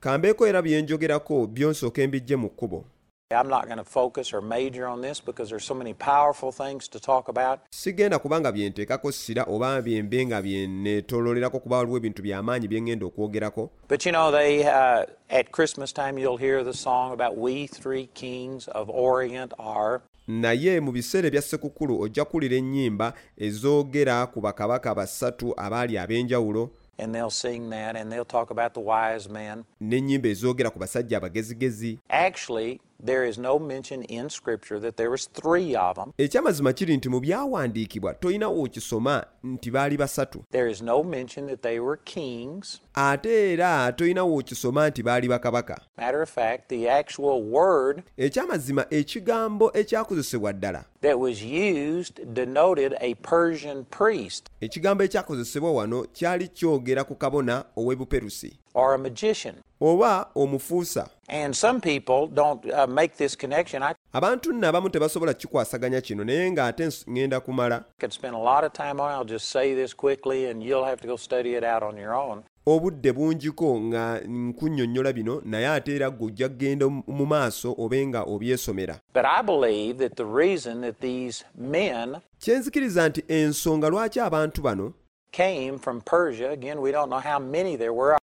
kambeeko 0.00 0.46
era 0.46 0.62
bye 0.62 0.82
njogerako 0.82 1.46
byonsooka 1.46 2.06
mbijje 2.06 2.36
mu 2.36 2.48
kkubo 2.48 2.84
I'm 3.32 3.48
not 3.48 3.64
going 3.66 3.78
to 3.78 3.84
focus 3.84 4.32
or 4.32 4.40
major 4.40 4.86
on 4.86 5.00
this 5.00 5.18
because 5.18 5.50
there's 5.50 5.64
so 5.64 5.74
many 5.74 5.94
powerful 5.94 6.52
things 6.52 6.86
to 6.88 7.00
talk 7.00 7.28
about. 7.28 7.58
sigenda 7.70 8.18
kubanga 8.18 8.52
byenteekako 8.52 9.12
ssira 9.12 9.42
oba 9.48 9.82
byembe 9.82 10.26
nga 10.26 10.42
byeneetoololerako 10.42 11.60
kuba 11.60 11.76
waliwo 11.76 11.96
ebintu 11.96 12.22
by'amaanyi 12.22 12.68
byengenda 12.68 13.06
okwogerako 13.06 13.70
But 13.88 14.06
you 14.06 14.12
know, 14.12 14.30
they 14.30 14.62
uh, 14.64 15.04
at 15.30 15.50
Christmas 15.52 15.92
time 15.92 16.18
you'll 16.18 16.36
hear 16.38 16.64
the 16.64 16.72
song 16.72 17.12
about 17.12 17.36
"We 17.38 17.66
Three 17.66 18.06
Kings 18.14 18.68
of 18.68 18.88
Orient 18.90 19.52
Are." 19.58 20.00
naye 20.28 20.80
mu 20.80 20.92
biseera 20.92 21.28
ebya 21.28 21.42
ssekukulu 21.42 22.00
ojja 22.00 22.24
kuwulira 22.24 22.56
ennyimba 22.56 23.12
ezoogera 23.38 24.26
ku 24.26 24.40
bakabaka 24.40 24.94
basatu 24.94 25.54
abaali 25.56 25.98
ab'enjawulo 25.98 26.70
And 26.98 27.14
they'll 27.14 27.28
sing 27.30 27.68
that, 27.70 27.94
and 27.94 28.10
they'll 28.10 28.24
talk 28.24 28.50
about 28.50 28.72
the 28.72 28.80
wise 28.80 29.28
men. 29.28 29.64
n'ennyimba 29.80 30.28
ezoogera 30.28 30.70
ku 30.70 30.78
basajja 30.78 31.16
abagezigezi 31.16 31.98
Actually, 32.08 32.80
there 33.04 33.28
is 33.28 33.38
no 33.38 33.58
mention 33.58 34.02
in 34.02 34.28
Scripture 34.30 34.80
that 34.80 34.96
there 34.96 35.10
was 35.10 35.28
three 35.32 35.76
of 35.76 35.96
them. 35.96 36.12
ekyamazima 36.18 36.72
kiri 36.72 36.96
nti 36.96 37.08
mu 37.08 37.20
byawandiikibwa 37.20 38.14
tolinawo 38.14 38.62
okisoma 38.62 39.26
nti 39.44 39.70
baali 39.70 39.96
basatu 39.96 40.44
There 40.50 40.70
is 40.70 40.82
no 40.82 41.02
mention 41.02 41.46
that 41.48 41.62
they 41.62 41.80
were 41.80 41.96
kings. 42.04 42.80
ate 42.94 43.52
era 43.52 43.92
tolinawo 43.92 44.36
okisoma 44.36 44.88
nti 44.88 45.02
baali 45.02 45.28
bakabaka 45.28 45.80
Matter 45.96 46.22
of 46.22 46.30
fact, 46.30 46.68
the 46.68 46.88
actual 46.90 47.42
word 47.42 48.02
ekyamazima 48.18 48.86
ekigambo 48.90 49.70
ekyakozesebwa 49.74 50.52
ddala 50.52 50.84
that 51.00 51.18
was 51.18 51.42
used 51.42 52.34
denoted 52.34 52.94
a 53.00 53.14
Persian 53.14 53.84
priest 53.84 54.46
ekigambo 54.60 55.04
ekyakozesebwa 55.04 55.72
wano 55.72 56.04
kyali 56.12 56.48
kyogera 56.48 57.04
ku 57.04 57.14
kabona 57.14 57.64
ow'e 57.76 57.96
buperusi 57.96 58.58
or 58.74 58.94
a 58.94 58.98
magician. 58.98 59.54
oba 59.80 60.26
omufuusa 60.34 61.08
And 61.28 61.56
some 61.56 61.80
people 61.80 62.28
don't 62.28 62.64
uh, 62.72 62.86
make 62.86 63.16
this 63.16 63.36
connection. 63.36 63.82
I 63.82 63.94
abantu 64.12 64.52
nno 64.52 64.68
abamu 64.68 64.90
tebasobola 64.90 65.34
kikwasaganya 65.34 66.00
kino 66.00 66.24
naye 66.24 66.50
ng'ate 66.50 66.86
ŋŋenda 66.86 67.40
kumala 67.40 67.84
obudde 72.66 73.12
bungiko 73.12 73.80
nga 73.80 74.20
nkunnyonnyola 74.20 75.12
bino 75.12 75.42
naye 75.44 75.68
ate 75.68 75.96
era 75.96 76.10
gwe 76.10 76.26
ojja 76.26 76.48
kgenda 76.48 76.88
mu 76.88 77.26
maaso 77.26 77.74
obe 77.78 78.06
nga 78.06 78.22
obyesomera 78.22 79.00
kyenzikiriza 82.40 83.08
nti 83.08 83.24
ensonga 83.28 83.88
lwaki 83.88 84.20
abantu 84.20 84.62
bano 84.62 84.92
came 85.36 85.78
from 85.78 86.00
Persia, 86.00 86.50
again, 86.50 86.80
we 86.80 86.90
don't 86.90 87.10
know 87.10 87.18
how 87.20 87.38
many 87.38 87.76
there 87.76 87.92
were. 87.92 88.16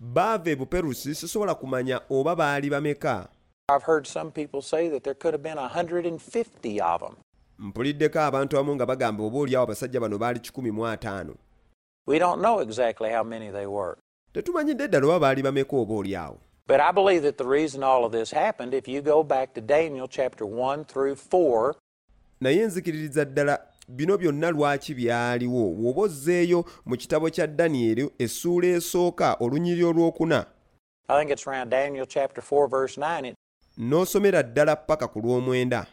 Baava 0.00 0.50
e 0.50 0.56
buperusi 0.56 1.14
sisobola 1.14 1.54
kumanya 1.54 2.00
oba 2.10 2.36
baali 2.36 2.70
bameka 2.70 3.28
I've 3.70 3.84
heard 3.86 4.06
some 4.06 4.30
people 4.30 4.62
say 4.62 4.88
that 4.88 5.02
there 5.04 5.14
could 5.14 5.34
have 5.34 5.42
been 5.42 5.58
150 5.58 6.80
of 6.80 7.00
them. 7.00 7.16
mpuliddeko 7.58 8.20
abantu 8.20 8.56
abamu 8.58 8.74
nga 8.74 8.86
bagamba 8.86 9.24
obaoliawo 9.24 9.64
abasajja 9.64 10.00
bano 10.00 10.18
baali 10.18 10.38
15 10.38 11.26
We 12.06 12.18
don't 12.18 12.40
know 12.40 12.60
exactly 12.60 13.10
how 13.10 13.24
many 13.24 13.50
they 13.50 13.66
were. 13.66 13.96
tetumanyidde 14.32 14.88
ddala 14.88 15.06
oba 15.06 15.18
baali 15.20 15.42
bameka 15.42 15.76
obaoliawo 15.76 16.38
But 16.68 16.80
I 16.80 16.92
believe 16.92 17.22
that 17.22 17.38
the 17.38 17.48
reason 17.48 17.82
all 17.82 18.04
of 18.04 18.12
this 18.12 18.30
happened, 18.30 18.74
if 18.74 18.86
you 18.88 19.00
go 19.00 19.22
back 19.24 19.54
to 19.54 19.60
Daniel 19.62 20.06
chapter 20.06 20.44
1 20.46 20.84
through 20.84 21.14
4, 21.16 21.74
naye 22.40 22.66
nzikiririza 22.66 23.24
ddala 23.24 23.60
bino 23.88 24.18
byonna 24.18 24.50
lwaki 24.50 24.94
byaliwo? 24.94 25.74
Bw'oba 25.74 26.02
ozzeeyo 26.02 26.64
mu 26.86 26.96
kitabo 26.96 27.30
kya 27.30 27.46
danyeri 27.46 28.10
essuula 28.18 28.66
esooka 28.66 29.36
olunyiri 29.40 29.84
olwokuna. 29.84 30.46
I 31.08 31.18
think 31.18 31.30
it's 31.30 31.46
around 31.46 31.70
Daniel 31.70 32.06
chapter 32.06 32.42
4, 32.42 32.68
verse 32.68 33.00
9, 33.00 33.24
it 33.28 33.34
n'osomera 33.78 34.42
ddala 34.42 34.76
paka 34.76 35.08
ku 35.08 35.20
lw'omwenda. 35.20 35.86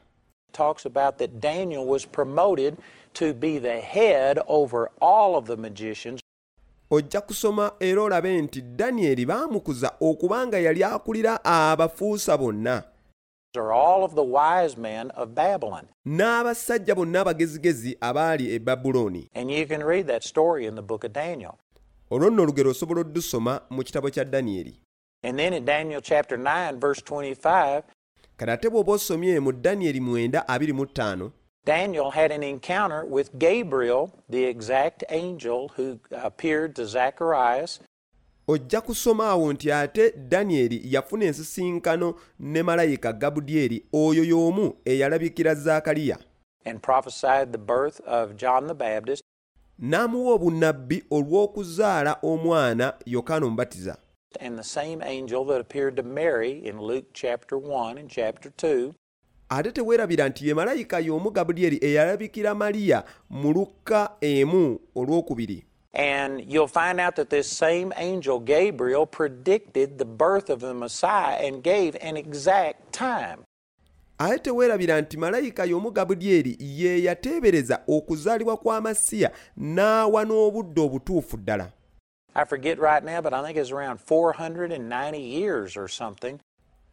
talks 0.51 0.85
about 0.85 1.17
that 1.17 1.39
Daniel 1.41 1.85
was 1.85 2.05
promoted 2.05 2.77
to 3.13 3.33
be 3.33 3.59
the 3.59 3.79
head 3.81 4.39
over 4.47 4.89
all 5.01 5.35
of 5.35 5.45
the 5.47 5.57
magicians. 5.57 6.21
Ojja 6.91 7.21
kusoma 7.21 7.71
era 7.79 8.01
olabe 8.01 8.41
nti 8.41 8.61
danyeri 8.61 9.25
baamukuza 9.25 9.91
okubanga 10.01 10.59
yali 10.59 10.83
akulira 10.83 11.45
abafuusa 11.45 12.37
bonna 12.37 12.83
or 13.57 13.71
all 13.73 14.03
of 14.03 14.15
the 14.15 14.23
wise 14.23 14.77
men 14.77 15.11
of 15.11 15.29
Babylon. 15.35 15.87
n'abasajja 16.05 16.95
bonna 16.95 17.21
abagezigezi 17.21 17.97
abaali 18.01 18.53
e 18.55 18.59
babulooni 18.59 19.29
And 19.35 19.51
you 19.51 19.65
can 19.67 19.83
read 19.83 20.07
that 20.07 20.23
story 20.23 20.65
in 20.65 20.75
the 20.75 20.81
book 20.81 21.03
of 21.03 21.11
Daniel. 21.13 21.57
olwo 22.11 22.29
nno 22.29 22.43
olugero 22.43 22.69
osobola 22.71 23.01
oddusoma 23.01 23.61
mu 23.69 23.83
kitabo 23.83 24.09
kya 24.09 24.25
danyeri 24.25 24.79
And 25.23 25.39
then 25.39 25.53
in 25.53 25.65
Daniel 25.65 26.01
chapter 26.01 26.37
9, 26.37 26.79
verse 26.79 27.01
25, 27.01 27.83
kati 28.37 28.51
ate 28.51 28.69
bw'oba 28.69 28.91
osomye 28.91 29.39
mu 29.39 29.51
danyeri 29.51 29.99
9:25 29.99 31.31
Daniel 31.65 32.11
had 32.11 32.31
an 32.31 32.43
encounter 32.43 33.03
with 33.05 33.39
Gabriel, 33.39 34.11
the 34.29 34.43
exact 34.45 35.03
angel 35.09 35.71
who 35.75 35.99
uh, 36.11 36.19
appeared 36.23 36.75
to 36.75 36.85
Zacharias. 36.85 37.79
Ojja 38.47 38.81
kusoma 38.81 39.27
awo 39.27 39.53
nti 39.53 39.71
ate 39.71 40.11
danyeri 40.11 40.81
yafuna 40.83 41.25
ensisinkano 41.25 42.15
ne 42.39 42.63
malayika 42.63 43.13
gabudyeri 43.13 43.85
oyo 43.93 44.23
y'omu 44.23 44.73
eyalabikira 44.85 45.55
zaakaliya. 45.55 46.17
N'amuwa 49.79 50.33
obunnabbi 50.33 51.03
olw'okuzaala 51.11 52.17
omwana 52.23 52.93
yokaana 53.05 53.45
omubatiza. 53.45 53.97
And 54.39 54.57
the 54.57 54.63
same 54.63 55.01
angel 55.01 55.45
that 55.45 55.61
appeared 55.61 55.95
to 55.95 56.03
Mary 56.03 56.51
in 56.65 56.79
Luke 56.79 57.07
chapter 57.13 57.57
1 57.57 57.97
and 57.97 58.09
chapter 58.09 58.51
2 58.51 58.93
ate 59.49 59.71
teweerabira 59.71 60.29
nti 60.29 60.47
ye 60.47 60.53
malayika 60.53 60.99
y'omu 60.99 61.31
gabulyeri 61.31 61.77
eyalabikira 61.81 62.55
maliya 62.55 63.03
mu 63.29 63.53
lukka 63.53 64.11
emu 64.21 64.79
olwokubiri 64.95 65.65
And 65.95 66.41
you'll 66.53 66.67
find 66.67 66.99
out 66.99 67.15
that 67.15 67.29
this 67.29 67.47
same 67.57 67.93
angel 67.97 68.39
Gabriel 68.39 69.05
predicted 69.05 69.97
the 69.97 70.05
birth 70.05 70.49
of 70.49 70.59
the 70.59 70.73
Messiah 70.73 71.37
and 71.47 71.63
gave 71.63 71.95
an 72.01 72.17
exact 72.17 72.91
time. 72.91 73.37
aye 74.19 74.39
teweerabira 74.39 75.01
nti 75.01 75.17
malayika 75.17 75.65
y'omu 75.65 75.91
gabulyeri 75.91 76.57
ye 76.59 77.03
yateebereza 77.03 77.79
okuzaalibwa 77.87 78.57
kwa 78.57 78.81
masiya 78.81 79.31
n'awa 79.57 80.25
n'obudde 80.25 80.81
obutuufu 80.81 81.37
ddala 81.37 81.71
I 82.37 82.45
forget 82.45 82.79
right 82.79 83.03
now, 83.05 83.21
but 83.21 83.33
I 83.33 83.41
think 83.45 83.57
it's 83.57 83.71
around 83.71 83.99
490 83.99 85.17
years 85.19 85.77
or 85.77 85.87
something. 85.89 86.39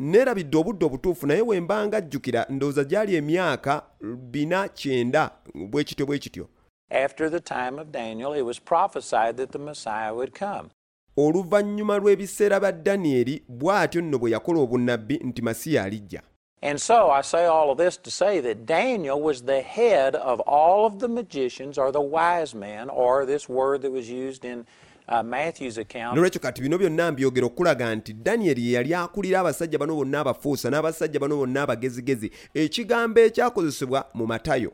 neerabidde 0.00 0.56
obudde 0.58 0.84
obutuufu 0.86 1.26
naye 1.26 1.40
wembanga 1.42 1.96
ajjukira 1.96 2.46
ndowooza 2.48 2.84
gyali 2.84 3.14
emyaka 3.14 3.82
bina 4.30 4.68
kyenda 4.68 5.30
bwe 5.54 5.84
kityo 5.84 6.06
bwe 6.06 6.18
kityo 6.18 6.48
After 6.92 7.30
the 7.30 7.40
time 7.40 7.78
of 7.80 7.86
Daniel, 7.92 8.32
it 8.34 8.42
was 8.42 8.58
prophesied 8.60 9.36
that 9.36 9.50
the 9.52 9.58
Messiah 9.58 10.14
would 10.14 10.32
come. 10.38 10.68
oluvannyuma 11.16 11.98
lw'ebiseera 11.98 12.60
bya 12.60 12.72
danyeri 12.72 13.42
bw'atyo 13.48 14.00
nno 14.02 14.18
bwe 14.18 14.30
yakola 14.30 14.60
obunnabbi 14.60 15.16
nti 15.24 15.42
masiya 15.42 15.84
alijja 15.84 16.22
And 16.62 16.78
so 16.80 17.10
I 17.10 17.22
say 17.22 17.46
all 17.46 17.70
of 17.70 17.78
this 17.78 17.96
to 18.02 18.10
say 18.10 18.40
that 18.40 18.66
Daniel 18.66 19.20
was 19.22 19.42
the 19.42 19.60
head 19.62 20.14
of 20.16 20.40
all 20.46 20.86
of 20.86 20.98
the 21.00 21.08
magicians 21.08 21.76
or 21.78 21.90
the 21.92 22.00
wise 22.00 22.54
men, 22.54 22.88
or 22.88 23.26
this 23.26 23.48
word 23.48 23.82
that 23.82 23.90
was 23.92 24.08
used 24.08 24.44
in 24.44 24.64
uh, 25.08 25.22
Matthew's 25.24 25.78
account. 25.78 26.14
nolwekyo 26.16 26.40
kati 26.40 26.62
bino 26.62 26.78
byonna 26.78 27.12
mbyogera 27.12 27.46
okulaga 27.46 27.94
nti 27.94 28.12
danyeri 28.12 28.66
ye 28.66 28.72
yali 28.72 28.94
akulira 28.94 29.40
abasajja 29.40 29.78
bano 29.78 29.94
bonna 29.96 30.20
abafuusa 30.20 30.70
n'abasajja 30.70 31.20
bano 31.20 31.36
bonna 31.36 31.62
abagezigezi 31.62 32.30
ekigambo 32.54 33.20
ekyakozesebwa 33.20 34.04
mu 34.14 34.26
matayo 34.26 34.72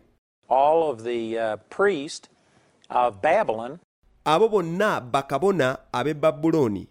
all 0.48 0.90
of 0.90 1.04
the 1.04 1.38
uh, 1.38 1.56
priests 1.70 2.28
of 2.90 3.20
Babylon, 3.22 3.80
abo 4.24 4.48
bonna 4.50 5.00
bakabona 5.00 5.78
ab'e 5.92 6.14
babulooni 6.14 6.86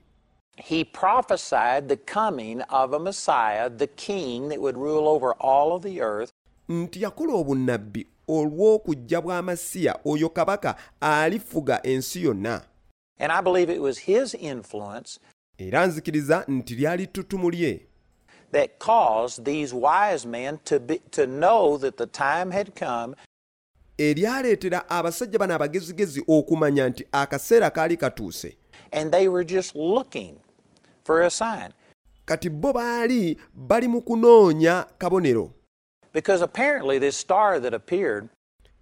he 0.57 0.83
prophesied 0.83 1.87
the 1.87 1.97
coming 1.97 2.61
of 2.61 2.91
a 2.93 2.99
Messiah, 2.99 3.69
the 3.69 3.87
king 3.87 4.49
that 4.49 4.59
would 4.59 4.75
rule 4.75 5.07
over 5.07 5.33
all 5.33 5.75
of 5.75 5.83
the 5.83 6.01
earth. 6.01 6.31
nti 6.69 7.01
yakola 7.01 7.33
obunnabbi 7.33 8.07
olw'okujja 8.27 9.21
bwa 9.21 9.41
masiya 9.41 9.99
oyo 10.05 10.29
kabaka 10.29 10.75
alifuga 11.01 11.83
ensi 11.83 12.23
yonna. 12.23 12.61
And 13.19 13.31
I 13.31 13.41
believe 13.41 13.69
it 13.69 13.81
was 13.81 13.97
his 13.97 14.33
influence 14.33 15.19
era 15.57 15.87
nzikiriza 15.87 16.45
nti 16.47 16.75
lyali 16.75 17.07
ttutumu 17.07 17.49
lye 17.51 17.79
that 18.51 18.79
caused 18.79 19.45
these 19.45 19.73
wise 19.73 20.25
men 20.27 20.59
to, 20.63 20.79
be, 20.79 20.99
to 21.11 21.25
know 21.27 21.77
that 21.77 21.97
the 21.97 22.05
time 22.05 22.51
had 22.51 22.75
come 22.75 23.15
eryaleetera 23.97 24.89
abasajja 24.89 25.39
bano 25.39 25.55
abagezigezi 25.55 26.23
okumanya 26.27 26.89
nti 26.89 27.05
akaseera 27.11 27.69
kaali 27.69 27.97
katuuse. 27.97 28.57
And 28.91 29.11
they 29.11 29.27
were 29.27 29.45
just 29.45 29.75
looking 29.75 30.35
for 31.03 31.21
a 31.21 31.29
sign. 31.29 31.73
kati 32.25 32.49
bo 32.49 32.73
baali 32.73 33.37
bali 33.53 33.87
mu 33.87 34.01
kunoonya 34.01 34.85
kabonero. 34.97 35.51
Because 36.13 36.41
apparently, 36.43 36.99
this 36.99 37.17
star 37.17 37.59
that 37.59 37.73
appeared, 37.73 38.29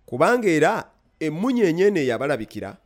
kubanga 0.05 0.47
era 0.49 0.83
emmunyeenye 1.19 1.85
eno 1.87 1.99
eyabalabikira. 1.99 2.77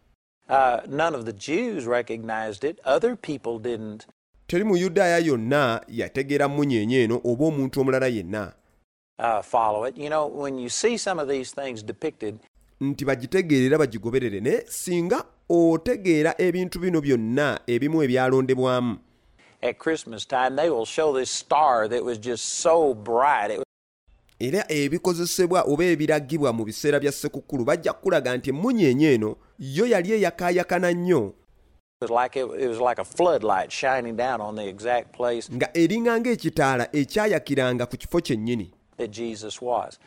uh, 0.49 0.79
none 0.87 1.15
of 1.15 1.25
the 1.25 1.33
Jews 1.33 1.85
recognized 1.85 2.63
it, 2.63 2.79
other 2.85 3.15
people 3.15 3.59
didn't. 3.59 4.05
teri 4.47 4.63
muyudaaya 4.63 5.17
yonna 5.17 5.81
yategeera 5.87 6.47
mmunyeenye 6.47 7.03
eno 7.03 7.21
oba 7.23 7.45
omuntu 7.45 7.81
omulala 7.81 8.07
yenna 8.07 8.53
Uh, 9.19 9.41
follow 9.41 9.83
it. 9.83 9.97
You 9.97 10.09
know, 10.09 10.27
when 10.27 10.57
you 10.57 10.69
see 10.69 10.97
some 10.97 11.19
of 11.19 11.27
these 11.27 11.51
things 11.51 11.83
depicted, 11.83 12.39
nti 12.81 13.05
bagitegeere 13.05 13.65
era 13.65 13.77
bagigoberere 13.77 14.39
naye 14.39 14.63
singa 14.67 15.25
otegeera 15.49 16.35
ebintu 16.37 16.79
bino 16.79 17.01
byonna 17.01 17.59
ebimu 17.67 18.03
ebyalondebwamu 18.03 18.97
at 19.61 19.77
Christmas 19.77 20.25
time, 20.25 20.55
they 20.55 20.69
will 20.69 20.85
show 20.85 21.13
this 21.13 21.29
star 21.29 21.87
that 21.89 22.03
was 22.03 22.17
just 22.17 22.45
so 22.45 22.93
bright. 22.93 23.51
It 23.51 23.63
era 24.39 24.65
ebikozesebwa 24.69 25.63
oba 25.67 25.83
ebiragibwa 25.83 26.53
mu 26.53 26.65
biseera 26.65 26.99
bya 26.99 27.11
ssekukkulu 27.11 27.65
bajja 27.65 27.93
kukulaga 27.93 28.37
nti 28.37 28.49
emmunyeenye 28.49 29.13
eno 29.13 29.35
yo 29.59 29.85
yali 29.87 30.11
eyakaayakana 30.11 30.91
nnyo 30.91 31.33
nga 35.55 35.77
eringa 35.77 36.19
ng'ekitaala 36.19 36.95
ekyayakiranga 36.95 37.85
ku 37.85 37.97
kifo 37.97 38.21
kyennyini 38.21 38.73
that 38.99 39.11
Jesus 39.11 39.61
was. 39.61 39.99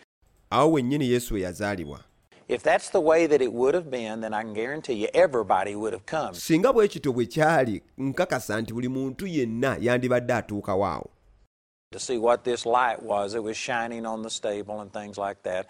awo 0.50 0.72
wennyini 0.72 1.11
yesu 1.11 1.35
we 1.35 1.40
yazaalibwa 1.40 2.00
If 2.48 2.62
that's 2.62 2.90
the 2.90 2.98
way 3.00 3.26
that 3.28 3.40
it 3.40 3.52
would 3.52 3.74
have 3.74 3.88
been, 3.90 4.20
then 4.20 4.35
I 4.35 4.42
can 4.42 4.52
guarantee 4.52 4.92
you 5.02 5.09
everybody 5.14 5.74
would 5.74 5.92
have 5.94 6.05
come. 6.07 6.35
singa 6.35 6.72
bwe 6.72 6.88
kityo 6.88 7.12
bwe 7.12 7.26
kyali 7.26 7.83
nkakasa 7.98 8.61
nti 8.61 8.72
buli 8.74 8.88
muntu 8.88 9.26
yenna 9.26 9.76
yandibadde 9.81 10.35
atuukawo 10.35 10.87
awo 10.87 11.11
to 11.92 11.98
see 11.98 12.18
what 12.18 12.44
this 12.44 12.66
light 12.66 13.02
was 13.02 13.33
that 13.33 13.42
was 13.42 13.57
shining 13.57 14.07
on 14.07 14.22
the 14.22 14.31
stable 14.31 14.81
and 14.81 14.92
things 14.92 15.18
like 15.18 15.42
that. 15.42 15.66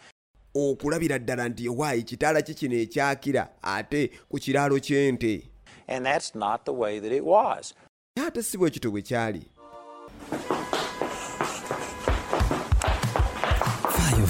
okulabira 0.55 1.19
ddala 1.19 1.49
nti 1.49 1.65
ewaayi 1.67 2.03
kitaala 2.03 2.43
ki 2.43 2.55
kino 2.55 2.77
ekyakira 2.77 3.49
ate 3.63 4.11
ku 4.29 4.39
kiraalo 4.39 4.79
ky'ente 4.81 5.43
And 5.89 6.07
that's 6.07 6.35
not 6.35 6.65
the 6.65 6.73
way 6.73 7.01
that 7.01 7.13
it 7.13 7.25
was. 7.25 7.75
ate 8.27 8.43
si 8.43 8.59
bwe 8.59 8.71
kityo 8.71 8.91
bwe 8.91 9.03
kyali 9.03 9.43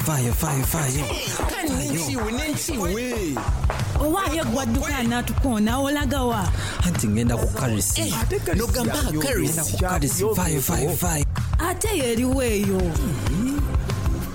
fire, 0.05 0.33
fire, 0.33 0.63
fire. 0.63 1.03
Kanenchiwe 1.49 2.31
nenchiwe. 2.31 3.35
Owaye 3.99 4.43
gwadukana 4.43 5.23
tukona 5.23 5.77
olagawa. 5.79 6.47
Anti 6.85 7.07
ngenda 7.07 7.37
ku 7.37 7.47
no, 7.47 8.55
Nogamba 8.55 8.93
currency. 9.21 9.77
Currency 9.77 10.25
fire, 10.35 10.61
fire, 10.61 10.95
fire. 10.95 11.25
Ate 11.59 11.87
yeriweeyo. 11.97 12.81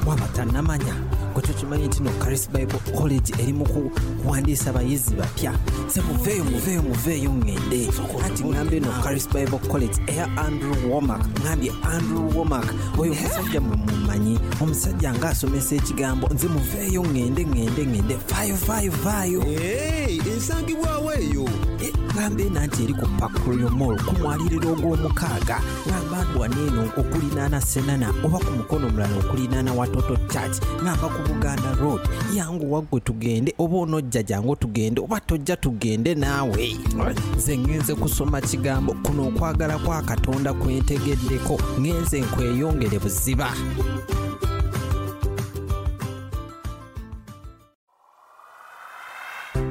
Wamata 0.07 0.44
namanya. 0.44 1.07
Tukimanyi 1.48 1.87
nti 1.87 2.02
no 2.02 2.11
karis 2.20 2.48
bible 2.52 2.78
college 2.98 3.32
eri 3.42 3.52
mu 3.52 3.64
ku- 3.64 3.90
kuwandiisa 4.22 4.70
abayizi 4.70 5.14
bapya. 5.14 5.52
Se 5.88 6.00
muveeyo 6.00 6.44
muveeyo 6.44 6.82
muveeyo 6.82 7.30
ŋŋende 7.30 7.80
anti 8.24 8.42
ŋŋambye 8.44 8.80
no 8.80 8.90
karis 9.02 9.26
bible 9.28 9.58
college 9.68 9.96
eya 10.06 10.26
andrew 10.37 10.76
womack. 10.92 11.22
Ŋambye 11.44 11.72
andrew 11.82 12.28
womack. 12.37 12.68
Oyo 12.98 13.12
omusajja 13.12 13.61
mwe 13.61 13.76
mumanyi 13.76 14.38
omusajja 14.61 15.12
ng'asomesa 15.12 15.74
ekigambo 15.76 16.28
nze 16.34 16.46
muveeyo 16.48 17.02
ŋŋende 17.02 17.42
ŋŋende 17.44 17.82
ŋŋende 17.87 18.14
faayo 18.26 18.56
faayo 18.56 18.92
faayo 18.92 19.40
ensangibwawo 20.32 21.12
eyo 21.12 21.44
Ŋŋamba 22.18 22.42
ena 22.46 22.66
nti 22.66 22.83
eri 22.85 22.94
ku 23.00 23.07
pakulo 23.20 23.68
mall 23.78 23.96
ku 24.07 24.12
mwaliriro 24.18 24.68
ogw'omukaaga 24.74 25.57
ŋŋamba 25.87 26.18
ndwaneeno 26.26 26.83
okulinaana 27.00 27.59
senana 27.70 28.09
oba 28.24 28.38
ku 28.44 28.50
mukono 28.59 28.87
omulala 28.90 29.14
okulinaana 29.22 29.70
watoto 29.78 30.14
church 30.33 30.57
ŋŋamba 30.83 31.07
ku 31.14 31.20
buganda 31.28 31.70
road. 31.81 32.00
Yanguwa 32.35 32.83
ggwe 32.83 33.00
tugende 33.07 33.50
oba 33.62 33.76
onojja 33.85 34.22
jangu 34.22 34.57
tugende 34.57 34.98
oba 35.00 35.20
tojja 35.20 35.57
tugende 35.57 36.14
naawe. 36.14 36.59
Nze 37.37 37.52
ŋŋenze 37.57 37.94
kusoma 37.94 38.40
kigambo 38.40 38.92
kuno 39.04 39.28
okwagala 39.28 39.78
kwa 39.78 40.02
katonda 40.02 40.50
kwentegeddeko 40.52 41.54
ŋŋenze 41.78 42.20
nkweyongere 42.20 42.98
buziba 42.98 43.48